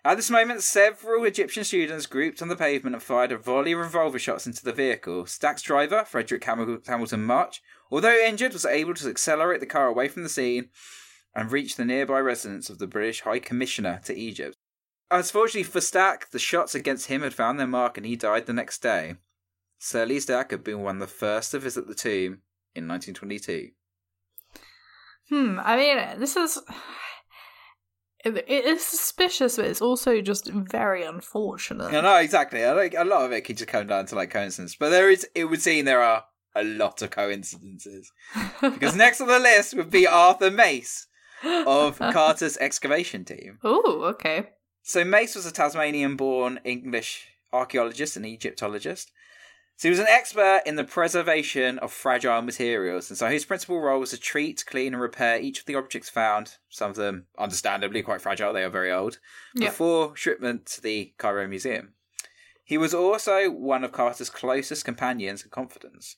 [0.05, 3.79] At this moment, several Egyptian students grouped on the pavement and fired a volley of
[3.79, 5.25] revolver shots into the vehicle.
[5.25, 7.61] Stack's driver, Frederick Hamil- Hamilton March,
[7.91, 10.69] although injured, was able to accelerate the car away from the scene
[11.35, 14.55] and reach the nearby residence of the British High Commissioner to Egypt.
[15.13, 18.53] Unfortunately for Stack, the shots against him had found their mark and he died the
[18.53, 19.17] next day.
[19.77, 22.41] Sir Lee Stack had been one of the first to visit the tomb
[22.73, 23.69] in 1922.
[25.29, 25.59] hmm.
[25.61, 26.59] I mean, this is.
[28.25, 31.91] It, is suspicious, but it's also just very unfortunate.
[31.91, 32.63] No, no, exactly.
[32.63, 35.11] I like a lot of it could just come down to like coincidence, but there
[35.11, 35.27] is.
[35.35, 36.23] It would seem there are
[36.55, 38.11] a lot of coincidences
[38.61, 41.05] because next on the list would be Arthur Mace
[41.43, 43.59] of Carter's excavation team.
[43.63, 44.47] oh, okay.
[44.83, 49.11] So Mace was a Tasmanian-born English archaeologist and Egyptologist.
[49.77, 53.79] So he was an expert in the preservation of fragile materials, and so his principal
[53.79, 56.57] role was to treat, clean, and repair each of the objects found.
[56.69, 59.19] Some of them, understandably, quite fragile; they are very old.
[59.55, 59.71] Yep.
[59.71, 61.93] Before shipment to the Cairo Museum,
[62.63, 66.17] he was also one of Carter's closest companions and confidants.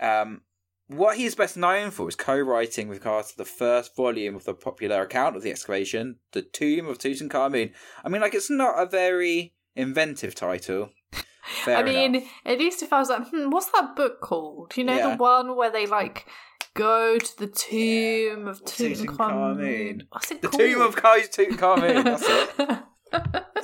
[0.00, 0.42] Um,
[0.88, 4.54] what he is best known for is co-writing with Carter the first volume of the
[4.54, 7.72] popular account of the excavation, The Tomb of Tutankhamun.
[8.04, 10.90] I mean, like, it's not a very inventive title.
[11.66, 12.28] I mean, enough.
[12.44, 14.76] at least if I was like, hmm, what's that book called?
[14.76, 15.10] You know, Yeah.
[15.10, 16.26] the one where they like
[16.74, 20.02] go to the tomb of Tutankhamun.
[20.10, 20.60] What's it The called?
[20.62, 23.44] Tomb of Tutankhamun, that's it.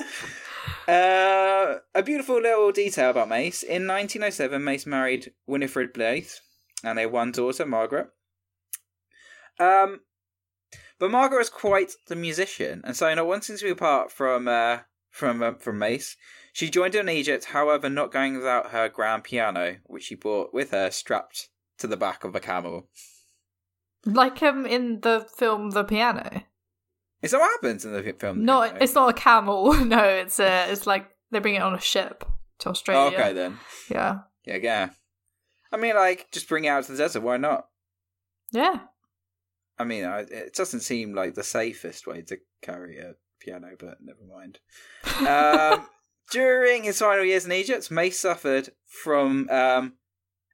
[0.87, 3.63] Uh, a beautiful little detail about Mace.
[3.63, 6.27] In 1907, Mace married Winifred Blythe,
[6.85, 8.07] and they one daughter, Margaret.
[9.59, 10.01] Um,
[10.99, 14.79] but Margaret was quite the musician, and so not wanting to be apart from uh,
[15.09, 16.15] from uh, from Mace,
[16.53, 17.45] she joined him in Egypt.
[17.45, 21.97] However, not going without her grand piano, which she brought with her, strapped to the
[21.97, 22.87] back of a camel.
[24.05, 26.43] like um in the film The Piano.
[27.21, 28.45] Is that what happens in the film?
[28.45, 29.73] No, it's not a camel.
[29.85, 32.23] No, it's uh, it's like they bring it on a ship
[32.59, 33.17] to Australia.
[33.17, 33.57] Oh, okay then.
[33.89, 34.19] Yeah.
[34.45, 34.89] Yeah, yeah.
[35.75, 37.21] I mean, like, just bring it out to the desert.
[37.21, 37.67] Why not?
[38.53, 38.79] Yeah.
[39.77, 43.97] I mean, I, it doesn't seem like the safest way to carry a piano, but
[44.01, 44.59] never mind.
[45.27, 45.85] Um,
[46.31, 49.95] during his final years in Egypt, Mace suffered from um,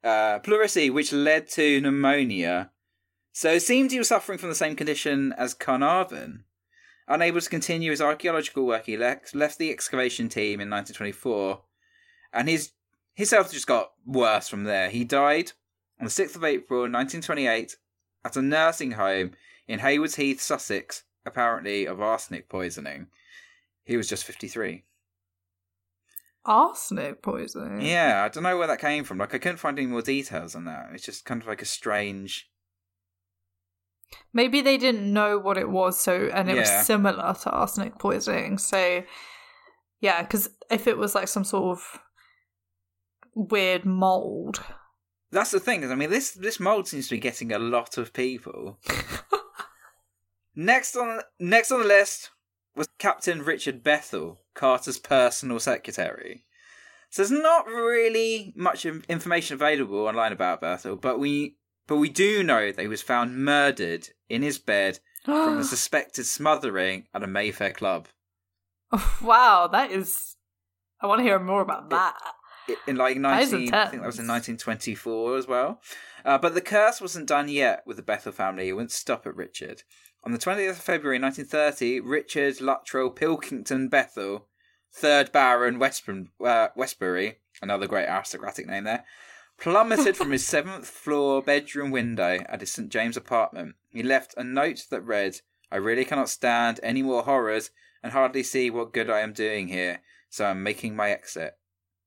[0.03, 2.71] uh, pleurisy, which led to pneumonia.
[3.31, 6.45] So it seemed he was suffering from the same condition as Carnarvon.
[7.07, 11.61] Unable to continue his archaeological work, he le- left the excavation team in 1924,
[12.33, 12.71] and his
[13.13, 14.89] his health just got worse from there.
[14.89, 15.51] He died
[15.99, 17.75] on the 6th of April 1928
[18.25, 19.31] at a nursing home
[19.67, 23.07] in Haywards Heath, Sussex, apparently of arsenic poisoning.
[23.83, 24.83] He was just 53.
[26.45, 27.81] Arsenic poisoning.
[27.81, 29.19] Yeah, I don't know where that came from.
[29.19, 30.89] Like, I couldn't find any more details on that.
[30.93, 32.49] It's just kind of like a strange.
[34.33, 36.61] Maybe they didn't know what it was, so and it Yeah.
[36.61, 38.57] was similar to arsenic poisoning.
[38.57, 39.03] So,
[39.99, 41.99] yeah, because if it was like some sort of
[43.33, 44.63] weird mold,
[45.31, 45.83] That's the thing.
[45.83, 48.79] Is I mean, this this mold seems to be getting a lot of people.
[50.55, 52.31] next on next on the list
[52.75, 56.45] was Captain Richard Bethell, Carter's personal secretary.
[57.09, 62.43] So there's not really much information available online about Bethell, but we but we do
[62.43, 67.27] know that he was found murdered in his bed from a suspected smothering at a
[67.27, 68.07] Mayfair club
[69.21, 70.35] wow, that is.
[71.01, 72.15] I want to hear more about that.
[72.87, 75.81] In like 19 I think that was in 1924 as well.
[76.23, 78.69] Uh, but the curse wasn't done yet with the Bethell family.
[78.69, 79.83] It wouldn't stop at Richard.
[80.23, 84.43] On the 20th of February 1930, Richard Luttrell Pilkington Bethell,
[84.95, 89.03] 3rd Baron Westburn, uh, Westbury, another great aristocratic name there,
[89.59, 92.89] plummeted from his seventh floor bedroom window at his St.
[92.89, 93.75] James apartment.
[93.89, 95.37] He left a note that read,
[95.71, 97.71] I really cannot stand any more horrors
[98.03, 101.57] and hardly see what good I am doing here, so I'm making my exit.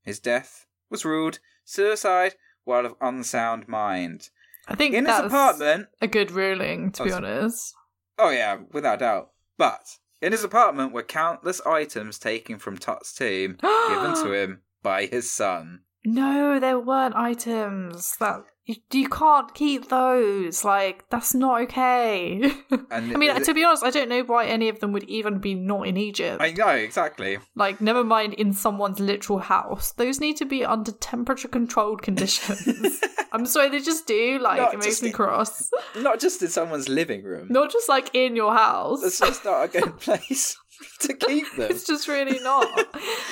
[0.05, 4.29] His death was ruled suicide while of unsound mind.
[4.67, 7.73] I think In his apartment, a good ruling, to Oh, be honest.
[8.17, 9.31] oh yeah, without doubt.
[9.57, 9.81] But
[10.21, 15.29] in his apartment were countless items taken from Tut's tomb given to him by his
[15.31, 15.81] son.
[16.03, 20.63] No, there weren't items that you, you can't keep those.
[20.63, 22.51] Like that's not okay.
[22.91, 25.39] And I mean, to be honest, I don't know why any of them would even
[25.39, 26.41] be not in Egypt.
[26.41, 27.39] I know exactly.
[27.55, 29.91] Like, never mind in someone's literal house.
[29.93, 33.01] Those need to be under temperature controlled conditions.
[33.31, 34.39] I'm sorry, they just do.
[34.39, 35.69] Like, Not it makes me in- cross.
[35.97, 37.47] Not just in someone's living room.
[37.49, 39.03] Not just like in your house.
[39.03, 40.57] It's just not a good place
[41.01, 41.69] to keep them.
[41.71, 42.67] It's just really not.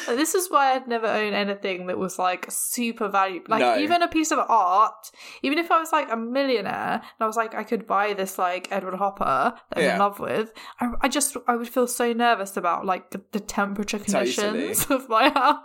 [0.07, 3.47] And this is why I'd never own anything that was like super valuable.
[3.49, 3.77] Like No.
[3.77, 5.11] even a piece of art,
[5.41, 8.37] even if I was like a millionaire and I was like I could buy this
[8.37, 9.93] like Edward Hopper that I'm Yeah.
[9.93, 13.39] in love with, I, I just I would feel so nervous about like the, the
[13.39, 15.59] temperature conditions of my house.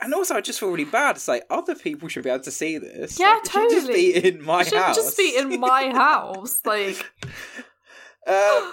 [0.00, 1.16] And also, I just feel really bad.
[1.16, 3.18] It's like other people should be able to see this.
[3.18, 4.12] Yeah, Like, should just totally.
[4.12, 4.96] be in my house.
[4.96, 6.60] just be in my house.
[6.64, 7.04] Like
[8.26, 8.72] Um,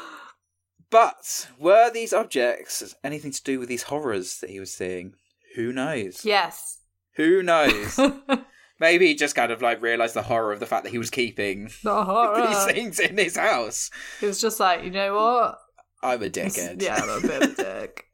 [0.91, 5.13] but were these objects anything to do with these horrors that he was seeing?
[5.55, 6.23] Who knows?
[6.23, 6.77] yes.
[7.15, 7.99] Who knows?
[8.79, 11.09] Maybe he just kind of like realized the horror of the fact that he was
[11.09, 12.47] keeping the horror.
[12.47, 13.89] these things in his house.
[14.21, 15.59] It was just like, you know what?
[16.03, 16.81] I'm a dickhead.
[16.81, 18.05] Yeah, I'm a bit of a dick.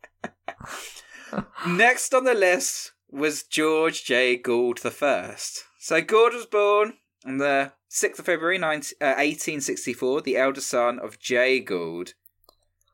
[1.67, 4.35] Next on the list was George J.
[4.35, 5.63] Gould the First.
[5.79, 6.93] So Gould was born
[7.25, 11.59] on the 6th of February 19, uh, 1864, the elder son of J.
[11.59, 12.13] Gould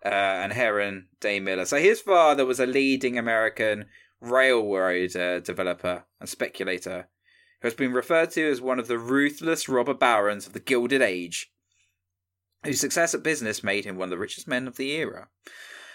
[0.06, 1.66] uh, and Helen Day Miller.
[1.66, 3.86] So his father was a leading American
[4.20, 7.08] railroad uh, developer and speculator
[7.62, 11.02] who has been referred to as one of the ruthless robber barons of the Gilded
[11.02, 11.52] Age,
[12.64, 15.30] whose success at business made him one of the richest men of the era.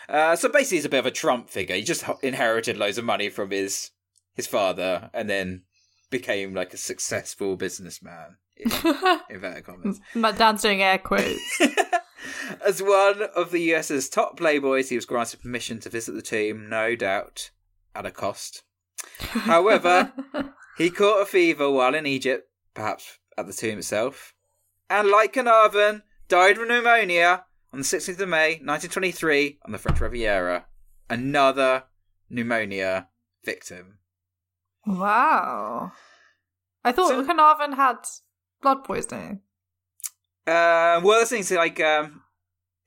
[0.09, 1.77] Uh, so basically, he's a bit of a Trump figure.
[1.77, 3.90] He just inherited loads of money from his
[4.35, 5.64] his father, and then
[6.11, 8.37] became like a successful businessman.
[8.57, 8.71] In
[9.31, 10.01] inverted commas.
[10.14, 11.61] My dad's doing air quotes.
[12.67, 16.69] As one of the US's top playboys, he was granted permission to visit the tomb,
[16.69, 17.51] no doubt
[17.95, 18.63] at a cost.
[19.19, 20.13] However,
[20.79, 24.35] he caught a fever while in Egypt, perhaps at the tomb itself,
[24.91, 30.01] and like Carnarvon, died of pneumonia on the 16th of May, 1923, on the French
[30.01, 30.67] Riviera.
[31.11, 31.85] Another
[32.31, 33.09] pneumonia
[33.45, 33.99] victim.
[34.87, 35.93] wow.
[36.85, 37.97] I thought So- Carnarvon had
[38.63, 39.41] blood poisoning.
[40.49, 42.23] Uh, well, the thing's like um,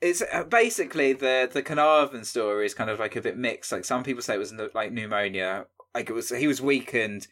[0.02, 3.71] it's uh, basically the the Carnarvon story is kind of like a bit mixed.
[3.71, 5.67] Like some people say it was like pneumonia.
[5.93, 7.28] Like it was he was weakened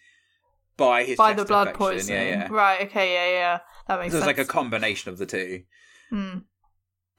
[0.78, 1.88] by his By the blood infection.
[1.88, 2.28] poisoning.
[2.28, 2.48] Yeah, yeah.
[2.52, 3.60] Right, okay, yeah, yeah.
[3.88, 4.38] That So makes it's sense.
[4.38, 5.63] like a combination of the two.
[6.10, 6.38] Hmm.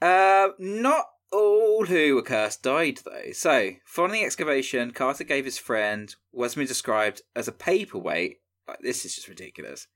[0.01, 3.31] Uh, not all who were cursed died though.
[3.33, 8.37] So, following the excavation, Carter gave his friend what's been described as a paperweight.
[8.67, 9.87] Like, this is just ridiculous.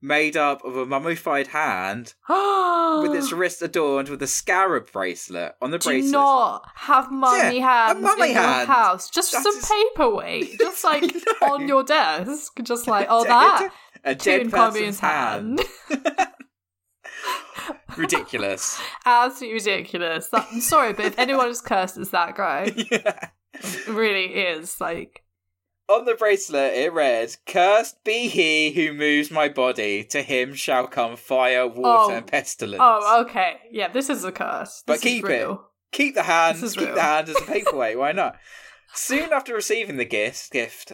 [0.00, 5.72] Made up of a mummified hand with its wrist adorned with a scarab bracelet on
[5.72, 5.96] the bracelet.
[5.96, 6.12] Do bracelet.
[6.12, 9.10] not have mummy Yeah, hands mummy in your house.
[9.10, 10.58] Just some paperweight.
[10.58, 12.52] Just like on your desk.
[12.62, 13.72] Just like, oh, that.
[14.04, 15.60] a dead person's hand.
[15.88, 16.28] hand.
[17.96, 18.80] Ridiculous.
[19.04, 20.28] Absolutely ridiculous.
[20.28, 22.72] That, I'm sorry, but if anyone is cursed, it's that guy.
[22.90, 23.28] yeah.
[23.54, 24.80] It really is.
[24.80, 25.24] Like,
[25.88, 30.86] On the bracelet, it read, Cursed be he who moves my body, to him shall
[30.86, 32.16] come fire, water, Oh.
[32.16, 32.80] and pestilence.
[32.82, 33.56] oh, okay.
[33.70, 34.82] Yeah, this is a curse.
[34.86, 35.58] But This is keep it.
[35.92, 36.94] Keep the hand, keep real.
[36.94, 38.36] the hand as a paperweight, why not?
[38.92, 40.92] Soon after receiving the gift, gift,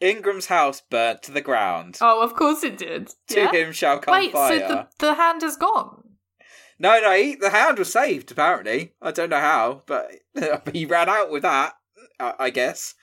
[0.00, 1.98] Ingram's house burnt to the ground.
[2.00, 3.10] Oh, of course it did.
[3.28, 3.50] to yeah?
[3.50, 4.60] him shall come Wait, fire.
[4.60, 6.04] so the, the hand is gone?
[6.78, 8.94] No, no, he, the hand was saved, apparently.
[9.02, 10.10] I don't know how, but
[10.72, 11.74] he ran out with that,
[12.20, 12.94] I, I guess.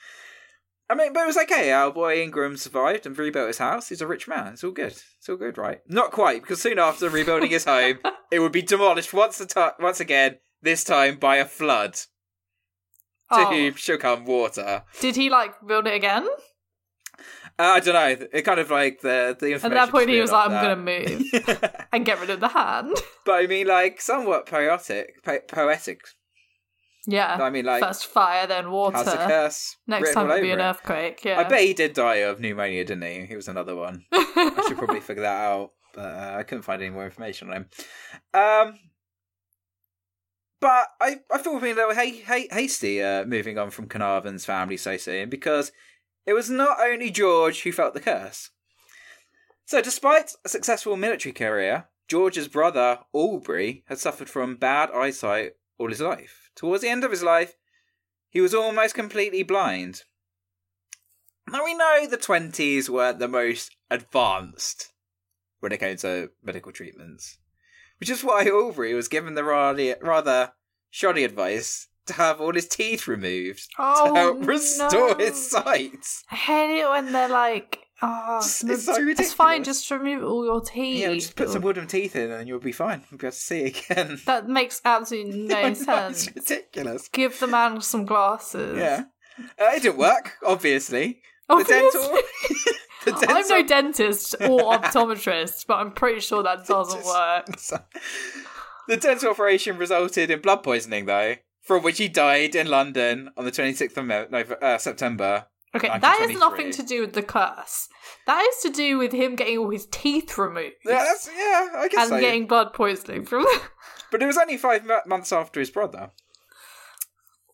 [0.90, 1.70] I mean, but it was okay.
[1.70, 3.88] Our boy Ingram survived and rebuilt his house.
[3.90, 4.54] He's a rich man.
[4.54, 4.92] It's all good.
[5.18, 5.80] It's all good, right?
[5.86, 7.98] Not quite, because soon after rebuilding his home,
[8.32, 11.94] it would be demolished once, a ti once again, this time by a flood.
[13.30, 13.44] To Oh.
[13.52, 14.84] whom shall come water.
[15.00, 16.26] Did he, like, build it again?
[17.58, 18.26] Uh, I don't know.
[18.32, 21.10] It kind of like the the At that point, he was like, I'm going to
[21.10, 22.96] move and get rid of the hand.
[23.26, 25.22] but I mean, like, somewhat poetic.
[25.24, 26.00] Po- poetic.
[27.06, 27.38] Yeah.
[27.40, 28.96] I mean, like, First fire, then water.
[28.98, 29.76] has a curse.
[29.86, 30.62] Next time it'll be an it.
[30.64, 31.24] earthquake.
[31.24, 31.40] Yeah.
[31.40, 33.26] I bet he did die of pneumonia, didn't he?
[33.26, 34.04] He was another one.
[34.12, 37.56] I should probably figure that out, but uh, I couldn't find any more information on
[37.56, 37.66] him.
[38.34, 38.78] Um,
[40.60, 43.86] but I, I thought we'd been a little ha- ha- hasty uh, moving on from
[43.86, 45.72] Carnarvon's family so soon because
[46.26, 48.50] it was not only George who felt the curse.
[49.64, 55.90] So, despite a successful military career, George's brother Aubrey had suffered from bad eyesight all
[55.90, 56.37] his life.
[56.58, 57.54] Towards the end of his life,
[58.28, 60.02] he was almost completely blind.
[61.48, 64.92] Now we know the twenties weren't the most advanced
[65.60, 67.38] when it came to medical treatments,
[68.00, 70.52] which is why Aubrey was given the rather, rather
[70.90, 75.14] shoddy advice to have all his teeth removed Oh, to help restore no.
[75.14, 76.04] his sight.
[76.30, 80.44] I hate it when they're like, oh, It's- it's so It's fine, just remove all
[80.44, 81.00] your teeth.
[81.00, 83.02] Yeah, just put some wooden teeth in and you'll be fine.
[83.10, 84.20] You'll be able to see again.
[84.26, 86.26] That makes absolutely no I know, sense.
[86.28, 87.08] It's ridiculous.
[87.08, 88.76] Give the man some glasses.
[88.78, 89.04] Yeah.
[89.38, 91.20] Uh, it didn't work, obviously.
[91.48, 91.76] The Obviously.
[91.76, 92.18] dental.
[93.04, 93.36] the dental.
[93.36, 97.46] I'm no dentist or optometrist, but I'm pretty sure that doesn't work.
[98.88, 103.44] the dental operation resulted in blood poisoning, though, from which he died in London on
[103.44, 105.46] the 26th of Mo- uh, September.
[105.74, 107.88] Okay, that has nothing to do with the curse.
[108.26, 111.88] That is to do with him getting all his teeth removed Yeah, that's, yeah I
[111.90, 112.20] guess and so.
[112.20, 113.46] getting blood poisoning from.
[114.10, 116.12] But it was only five mo- months after his brother.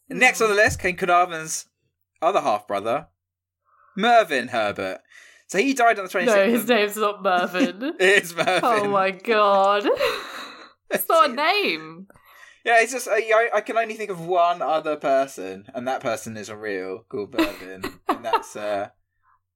[0.09, 0.19] Mm.
[0.19, 1.67] Next on the list came Carnarvon's
[2.23, 3.09] other half brother,
[3.97, 5.01] Mervyn Herbert.
[5.49, 6.69] So he died on the 26th no, his of...
[6.69, 7.95] name's not Mervyn.
[8.01, 8.61] It is oh Mervyn.
[8.63, 9.89] oh my god.
[10.91, 12.07] It's not a name.
[12.65, 16.37] Yeah, it's just I, I can only think of one other person, and that person
[16.37, 18.89] is a real, called Mervyn, and that's uh,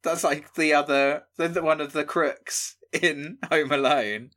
[0.03, 4.31] that's like the other, the, the one of the crooks in Home Alone.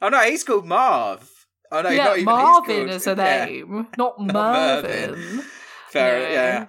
[0.00, 1.30] Oh no, he's called Marv.
[1.70, 5.10] Oh no, yeah, not even Marvin he's called, is a yeah, name, not Mervyn.
[5.12, 5.44] Mervyn.
[5.90, 6.32] fair, No.
[6.32, 6.66] yeah.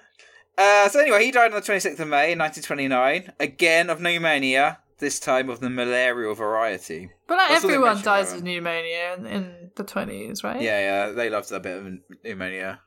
[0.58, 5.20] Uh, so anyway, he died on the 26th of May, 1929, again of pneumonia, this
[5.20, 7.12] time of the malarial variety.
[7.28, 10.62] But like, That's what they everyone dies of pneumonia in, in the 20s, right?
[10.62, 11.94] Yeah, yeah, they loved a bit of
[12.24, 12.82] pneumonia.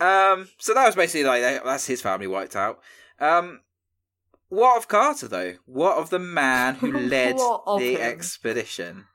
[0.00, 2.80] Um, so that was basically like that's his family wiped out.
[3.18, 3.60] Um,
[4.48, 5.54] what of Carter though?
[5.66, 8.00] What of the man who led the him?
[8.00, 9.06] expedition?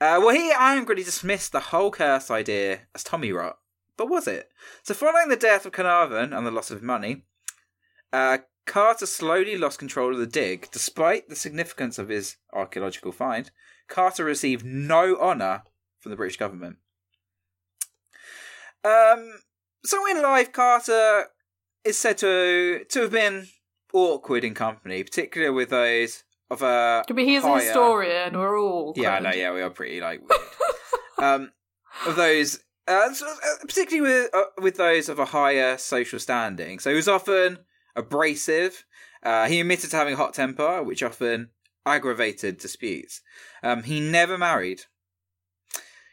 [0.00, 3.58] Uh, well, he angrily dismissed the whole curse idea as Tommy rot.
[3.96, 4.48] But was it?
[4.82, 7.24] So, following the death of Carnarvon and the loss of money,
[8.12, 10.70] uh, Carter slowly lost control of the dig.
[10.70, 13.50] Despite the significance of his archaeological find,
[13.88, 15.62] Carter received no honour
[16.00, 16.76] from the British government.
[18.84, 19.34] Um,
[19.84, 21.26] so in life, Carter
[21.84, 23.48] is said to to have been
[23.92, 27.04] awkward in company, particularly with those of a.
[27.06, 28.94] But he's a higher- historian, we're all.
[28.96, 29.32] Yeah, I know.
[29.32, 30.40] Yeah, we are pretty like weird.
[31.18, 31.52] um,
[32.06, 36.78] of those, uh, uh, particularly with uh, with those of a higher social standing.
[36.78, 37.58] So he was often
[37.96, 38.84] abrasive.
[39.22, 41.50] Uh, he admitted to having a hot temper, which often
[41.86, 43.20] aggravated disputes.
[43.62, 44.82] Um, he never married.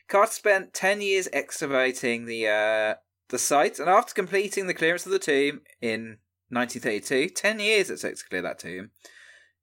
[0.08, 2.96] Carter spent ten years excavating the uh,
[3.30, 6.18] the site, and after completing the clearance of the tomb in
[6.50, 8.92] 1932, ten years it took to clear that tomb.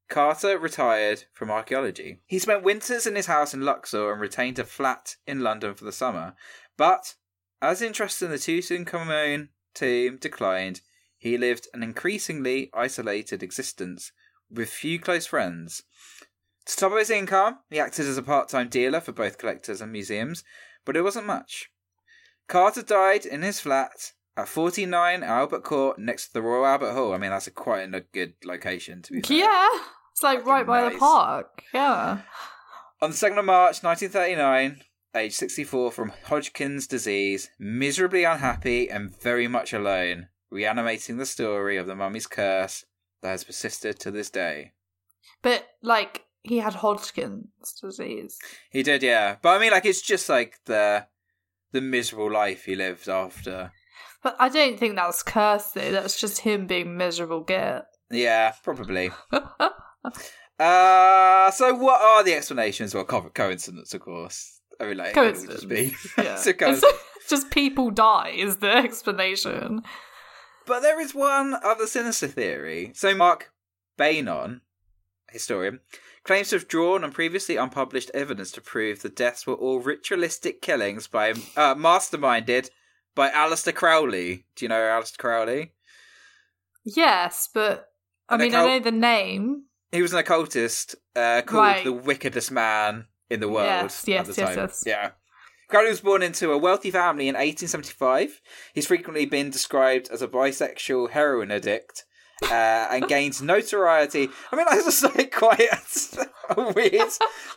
[0.09, 2.21] Carter retired from archaeology.
[2.25, 5.83] He spent winters in his house in Luxor and retained a flat in London for
[5.83, 6.33] the summer.
[6.77, 7.15] But
[7.61, 10.81] as interest in the Tutankhamun tomb declined,
[11.17, 14.11] he lived an increasingly isolated existence
[14.49, 15.83] with few close friends.
[16.65, 19.91] To top up his income, he acted as a part-time dealer for both collectors and
[19.91, 20.43] museums,
[20.85, 21.69] but it wasn't much.
[22.47, 27.13] Carter died in his flat at 49 Albert Court next to the Royal Albert Hall.
[27.13, 29.37] I mean, that's a quite a good location to be fair.
[29.37, 29.67] Yeah.
[30.11, 31.63] It's like Fucking right by the park.
[31.73, 32.21] Yeah.
[33.01, 34.81] On the 2nd of March 1939,
[35.15, 41.87] aged 64 from Hodgkin's disease, miserably unhappy and very much alone, reanimating the story of
[41.87, 42.85] the mummy's curse
[43.21, 44.73] that has persisted to this day.
[45.41, 47.47] But like he had Hodgkin's
[47.81, 48.37] disease.
[48.69, 49.35] He did, yeah.
[49.41, 51.05] But I mean, like, it's just like the
[51.73, 53.71] the miserable life he lived after.
[54.23, 55.91] But I don't think that's cursed though.
[55.91, 57.83] That's just him being miserable git.
[58.09, 59.11] Yeah, probably.
[60.59, 62.95] Uh, so what are the explanations?
[62.95, 64.59] Well, co- coincidence, of course.
[64.79, 65.93] I mean, like, it could just be.
[66.17, 66.33] Yeah.
[66.33, 66.97] It's a It's coincidence.
[67.29, 69.83] just people die is the explanation.
[70.67, 72.91] But there is one other sinister theory.
[72.93, 73.51] So Mark
[73.97, 74.61] Beynon,
[75.31, 75.79] historian,
[76.23, 80.61] claims to have drawn on previously unpublished evidence to prove the deaths were all ritualistic
[80.61, 82.69] killings by uh, masterminded
[83.15, 84.45] by Aleister Crowley.
[84.55, 85.71] Do you know Aleister Crowley?
[86.83, 87.89] Yes, but
[88.29, 89.63] I And mean account- I know the name.
[89.91, 91.83] He was an occultist uh, called Right.
[91.83, 93.67] the wickedest man in the world.
[93.67, 94.57] Yes, yes, at the yes, time.
[94.57, 94.83] yes.
[94.85, 95.11] Yeah.
[95.67, 98.41] Crowley was born into a wealthy family in 1875.
[98.73, 102.05] He's frequently been described as a bisexual heroin addict
[102.43, 104.29] uh, and gained notoriety.
[104.51, 105.67] I mean, that's just like quite
[106.49, 107.09] a weird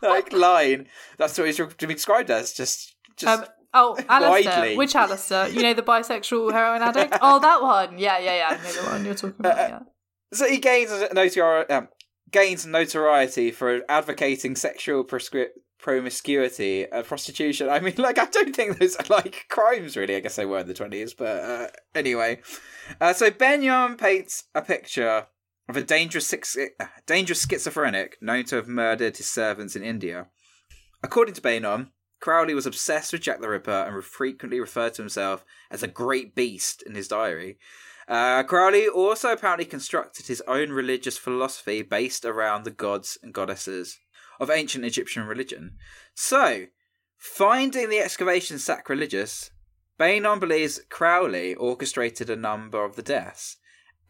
[0.03, 0.89] like line.
[1.19, 2.53] That's what he's to be described as.
[2.53, 4.29] Just, just Um, oh, Aleister.
[4.29, 4.77] widely.
[4.77, 5.53] Which Aleister?
[5.53, 7.17] You know the bisexual heroin addict?
[7.23, 7.99] Oh, that one.
[7.99, 8.59] Yeah, yeah, yeah.
[8.61, 9.59] I know the one you're talking about.
[9.59, 9.79] Uh, Yeah.
[10.33, 11.73] so he gains notoriety.
[11.73, 11.89] Um,
[12.33, 15.49] gains notoriety for advocating sexual prescri-
[15.83, 17.69] promiscuity and prostitution.
[17.69, 20.17] I mean, like, I don't think those are like crimes, really.
[20.17, 22.41] I guess they were in the twenties, but uh, anyway.
[23.01, 25.27] Uh, so Beynon paints a picture
[25.69, 30.27] of a dangerous, uh, dangerous schizophrenic known to have murdered his servants in India.
[31.03, 31.89] According to Beynon,
[32.21, 36.35] Crowley was obsessed with Jack the Ripper and frequently referred to himself as a great
[36.35, 37.59] beast in his diary.
[38.09, 43.99] Uh, Crowley also apparently constructed his own religious philosophy based around the gods and goddesses
[44.41, 45.77] of ancient Egyptian religion.
[46.15, 46.67] So,
[47.17, 49.51] finding the excavation sacrilegious,
[50.01, 53.59] Beynon believes Crowley orchestrated a number of the deaths.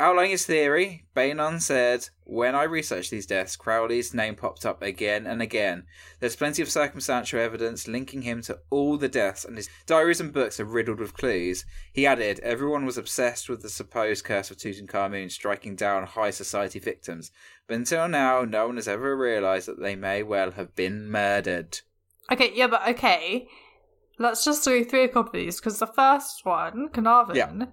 [0.01, 5.27] Outlining his theory, Beynon said, When I researched these deaths, Crowley's name popped up again
[5.27, 5.85] and again.
[6.21, 10.33] There's plenty of circumstantial evidence linking him to all the deaths, and his diaries and
[10.33, 11.67] books are riddled with clues.
[11.93, 16.79] He added, Everyone was obsessed with the supposed curse of Tutankhamun striking down high society
[16.79, 17.31] victims,
[17.67, 21.79] but until now, no one has ever realised that they may well have been murdered.
[22.33, 23.49] Okay, yeah, but okay.
[24.19, 27.67] Let's just do three of these because the first one, Carnarvon, Yeah.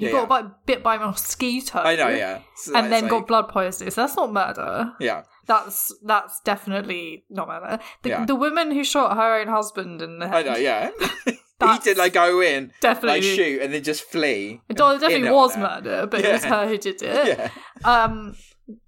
[0.00, 0.26] He Yeah, got yeah.
[0.26, 1.78] By, bit by a mosquito.
[1.78, 2.40] I know, yeah.
[2.56, 3.90] So And then like- got blood poisoning.
[3.90, 4.92] So that's not murder.
[5.00, 7.78] Yeah, That's that's definitely not murder.
[8.02, 8.24] The, Yeah.
[8.24, 10.46] the woman who shot her own husband in the head.
[10.48, 10.90] I know, yeah.
[11.26, 14.60] he did like go in, definitely like shoot, and then just flee.
[14.68, 17.38] It definitely was murder, but it was her who did it.
[17.38, 17.50] Yeah,
[17.84, 18.34] Um,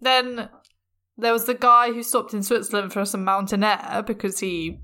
[0.00, 0.48] then
[1.18, 4.80] there was the guy who stopped in Switzerland for some mountain air because he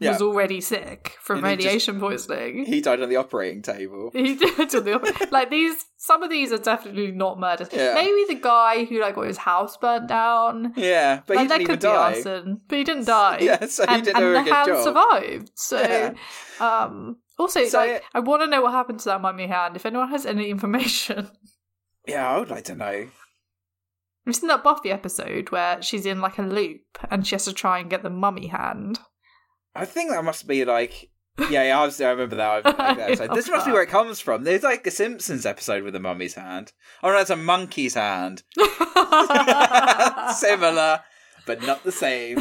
[0.00, 0.12] Yeah.
[0.12, 2.64] was already sick from And he just- radiation poisoning.
[2.66, 4.10] he died on the operating table.
[4.14, 5.84] He did to the like these.
[6.00, 7.68] Some of these are definitely not murders.
[7.72, 7.94] Yeah.
[7.94, 10.72] Maybe the guy who like got his house burnt down.
[10.76, 12.14] Yeah, but like he didn't even could be die.
[12.14, 13.38] arson, but he didn't die.
[13.42, 14.84] Yeah, so he and, did and a the hand job.
[14.84, 15.50] survived.
[15.56, 16.14] So, Yeah.
[16.60, 19.74] um, also, So- like, I want to know what happened to that mummy hand.
[19.76, 21.30] If anyone has any information,
[22.06, 22.86] Yeah, I would like to know.
[24.24, 27.44] Have you seen that Buffy episode where she's in like a loop and she has
[27.46, 28.98] to try and get the mummy hand?
[29.74, 31.10] I think that must be like.
[31.50, 32.66] Yeah, yeah, I, was, I remember that.
[32.66, 33.28] I, that episode.
[33.30, 34.42] Oh, this must be where it comes from.
[34.42, 36.72] There's like a Simpsons episode with a mummy's hand.
[37.00, 38.42] Oh no, it's a monkey's hand.
[40.34, 40.98] Similar,
[41.46, 42.40] but not the same.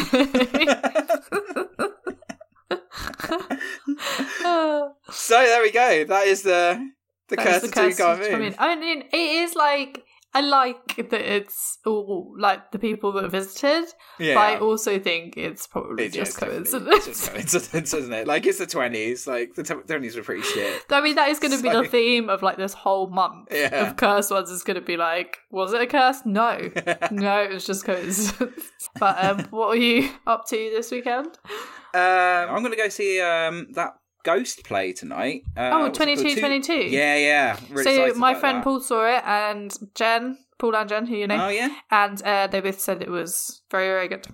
[5.12, 6.04] so there we go.
[6.06, 6.90] That is the
[7.28, 8.30] the That curse the curse of Tutankhamun.
[8.30, 8.56] Tutankhamun.
[8.58, 10.04] I mean, it is like
[10.34, 13.86] I like that it's all like the people that visited,
[14.20, 16.90] Yeah, but I also think it's probably It- just coincidence.
[16.96, 18.28] it's just coincidence, isn't it?
[18.28, 19.26] Like it's the twenties.
[19.26, 20.84] Like the twenties were pretty shit.
[20.92, 23.48] I mean, that is going to be So- the theme of like this whole month
[23.52, 23.88] Yeah.
[23.90, 24.52] of curse ones.
[24.52, 26.22] Is going to be like, was it a curse?
[26.26, 26.58] No,
[27.12, 28.62] no, it was just coincidence.
[29.00, 31.28] but um, what are you up to this weekend?
[31.94, 33.94] Um, I'm gonna go see um that
[34.32, 35.42] ghost play tonight.
[35.56, 36.18] Uh, Oh, what's it called?
[36.18, 36.74] 22, Two- 22.
[36.74, 37.58] Yeah, yeah.
[37.70, 38.64] Really so my friend that.
[38.66, 42.48] Paul saw it, and Jen, Paul and Jen, who you know, Oh yeah, and uh,
[42.48, 44.28] they both said it was very, very good.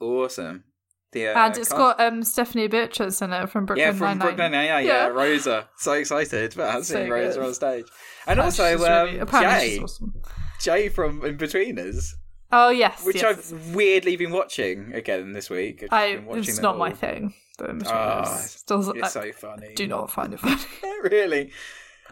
[0.00, 0.64] awesome.
[1.12, 4.18] The, uh, and it's cast- got um, Stephanie Beatriz in it from Brooklyn yeah from
[4.18, 4.26] Nine-Nine.
[4.36, 4.52] Brooklyn.
[4.52, 5.06] Yeah, yeah, Yeah.
[5.06, 5.68] Rosa.
[5.78, 7.46] So excited about So seeing Rosa good.
[7.46, 7.86] on stage,
[8.26, 10.12] and also um, really- Jay, awesome.
[10.60, 12.12] Jay from Inbetweeners,
[12.50, 13.52] Oh yes, which yes.
[13.52, 15.84] I've weirdly been watching again this week.
[15.90, 17.34] I've I it's not my thing.
[17.58, 18.24] The Between Ah.
[18.24, 19.74] Still, It's I so funny.
[19.74, 20.62] do not find it funny.
[21.02, 21.52] really.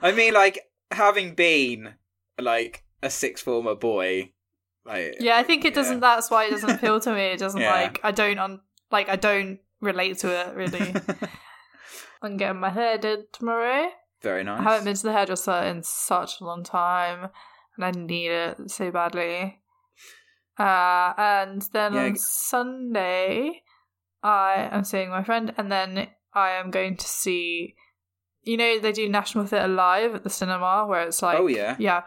[0.03, 0.59] I mean, like
[0.91, 1.95] having been
[2.39, 4.32] like a sixth former boy.
[4.84, 5.74] Like, yeah, I think it yeah.
[5.76, 6.01] doesn't.
[6.01, 7.22] That's why it doesn't appeal to me.
[7.22, 7.72] It doesn't Yeah.
[7.72, 8.01] like.
[8.05, 8.61] I don't un,
[8.91, 9.09] like.
[9.09, 10.95] I don't relate to it really.
[12.22, 13.89] I'm getting my hair did tomorrow.
[14.22, 14.61] Very nice.
[14.61, 17.30] I haven't been to the hairdresser in such a long time,
[17.76, 19.61] and I need it so badly.
[20.59, 23.62] Uh, and then on Sunday,
[24.22, 27.74] I am seeing my friend, and then I am going to see.
[28.42, 31.74] You know, they do National Theatre Live at the cinema, where it's like, Oh, yeah.
[31.80, 32.02] yeah,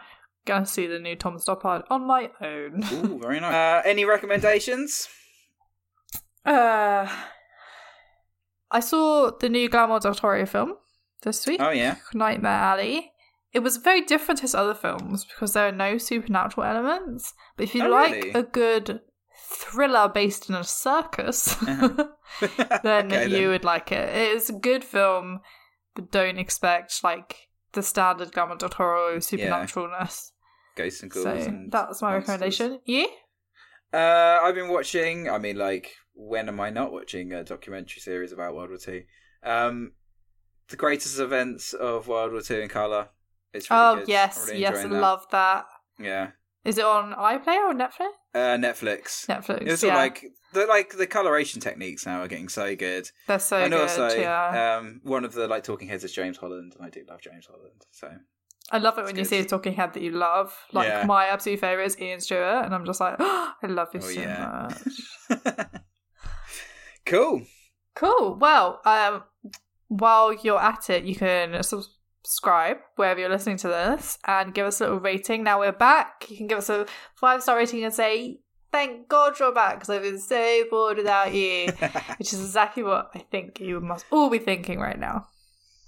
[0.46, 2.82] gonna see the new Tom Stoppard on my own.
[2.92, 3.52] Ooh, very nice.
[3.54, 5.08] Uh, any recommendations?
[6.46, 7.06] Uh,
[8.70, 10.74] I saw the new Guillermo del Toro film
[11.22, 11.60] this week.
[11.60, 11.96] Oh yeah.
[12.14, 13.12] Nightmare Alley.
[13.52, 17.34] It was very different to his other films because there are no supernatural elements.
[17.56, 18.30] But if you Oh, like really?
[18.30, 19.00] a good
[19.42, 22.06] thriller based in a circus, Uh-huh.
[22.84, 23.48] then Okay, you then.
[23.48, 24.08] would like it.
[24.08, 25.40] It is a good film,
[25.94, 30.30] but don't expect like the standard Guillermo del Toro supernaturalness.
[30.76, 31.24] Ghosts and ghouls.
[31.24, 32.28] So and that's my monsters.
[32.28, 32.80] recommendation.
[32.84, 33.08] You?
[33.92, 35.28] Uh, I've been watching.
[35.28, 39.02] I mean, like, when am I not watching a documentary series about World War Two?
[39.42, 39.92] Um,
[40.68, 43.08] the greatest events of World War Two in color.
[43.52, 44.08] It's really oh good.
[44.08, 44.90] yes, Really yes, that.
[44.90, 45.64] love that.
[45.98, 46.30] Yeah.
[46.64, 48.10] Is it on iPlayer or Netflix?
[48.34, 49.26] Uh, Netflix.
[49.26, 49.62] Netflix.
[49.66, 53.10] It's yeah, like the like the coloration techniques now are getting so good.
[53.26, 53.80] they're so and good.
[53.82, 57.02] also, yeah, um, one of the like talking heads is James Holland, and I do
[57.08, 57.86] love James Holland.
[57.92, 58.10] So
[58.70, 60.54] I love it when it's you see a talking head that you love.
[60.72, 61.04] Like Yeah.
[61.06, 64.20] my absolute favorite is Ian Stewart, and I'm just like, I love you Oh, so
[64.20, 64.68] yeah.
[65.30, 65.40] much.
[67.06, 67.42] cool.
[67.94, 68.36] Cool.
[68.38, 69.24] Well, um,
[69.88, 71.62] while you're at it, you can
[72.22, 75.44] subscribe wherever you're listening to this and give us a little rating.
[75.44, 76.26] Now we're back.
[76.28, 78.40] You can give us a five star rating and say
[78.72, 81.66] thank God you're back because I've been so bored without you.
[82.18, 85.28] Which is exactly what I think you must all be thinking right now.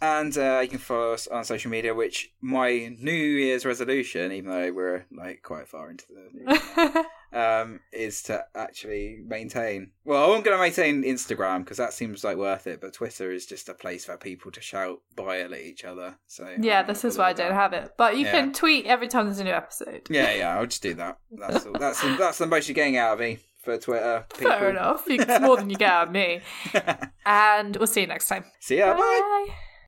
[0.00, 4.50] And uh, you can follow us on social media, which my New Year's resolution, even
[4.50, 9.92] though we're like quite far into the new year, um, is to actually maintain.
[10.04, 13.46] Well, I'm going to maintain Instagram because that seems like worth it, but Twitter is
[13.46, 16.16] just a place for people to shout bile at each other.
[16.26, 17.54] So yeah, this is why I don't that.
[17.54, 17.92] have it.
[17.96, 18.32] But you Yeah.
[18.32, 20.06] can tweet every time there's a new episode.
[20.10, 21.18] Yeah, yeah, I'll just do that.
[21.30, 21.72] That's all.
[21.78, 24.26] That's that's the most you're getting out of me for Twitter.
[24.36, 24.50] People.
[24.52, 25.04] Fair enough.
[25.06, 26.40] It's more than you get out of me.
[27.24, 28.44] And we'll see you next time.
[28.60, 28.94] See ya.
[28.94, 28.98] bye.
[28.98, 29.54] Bye.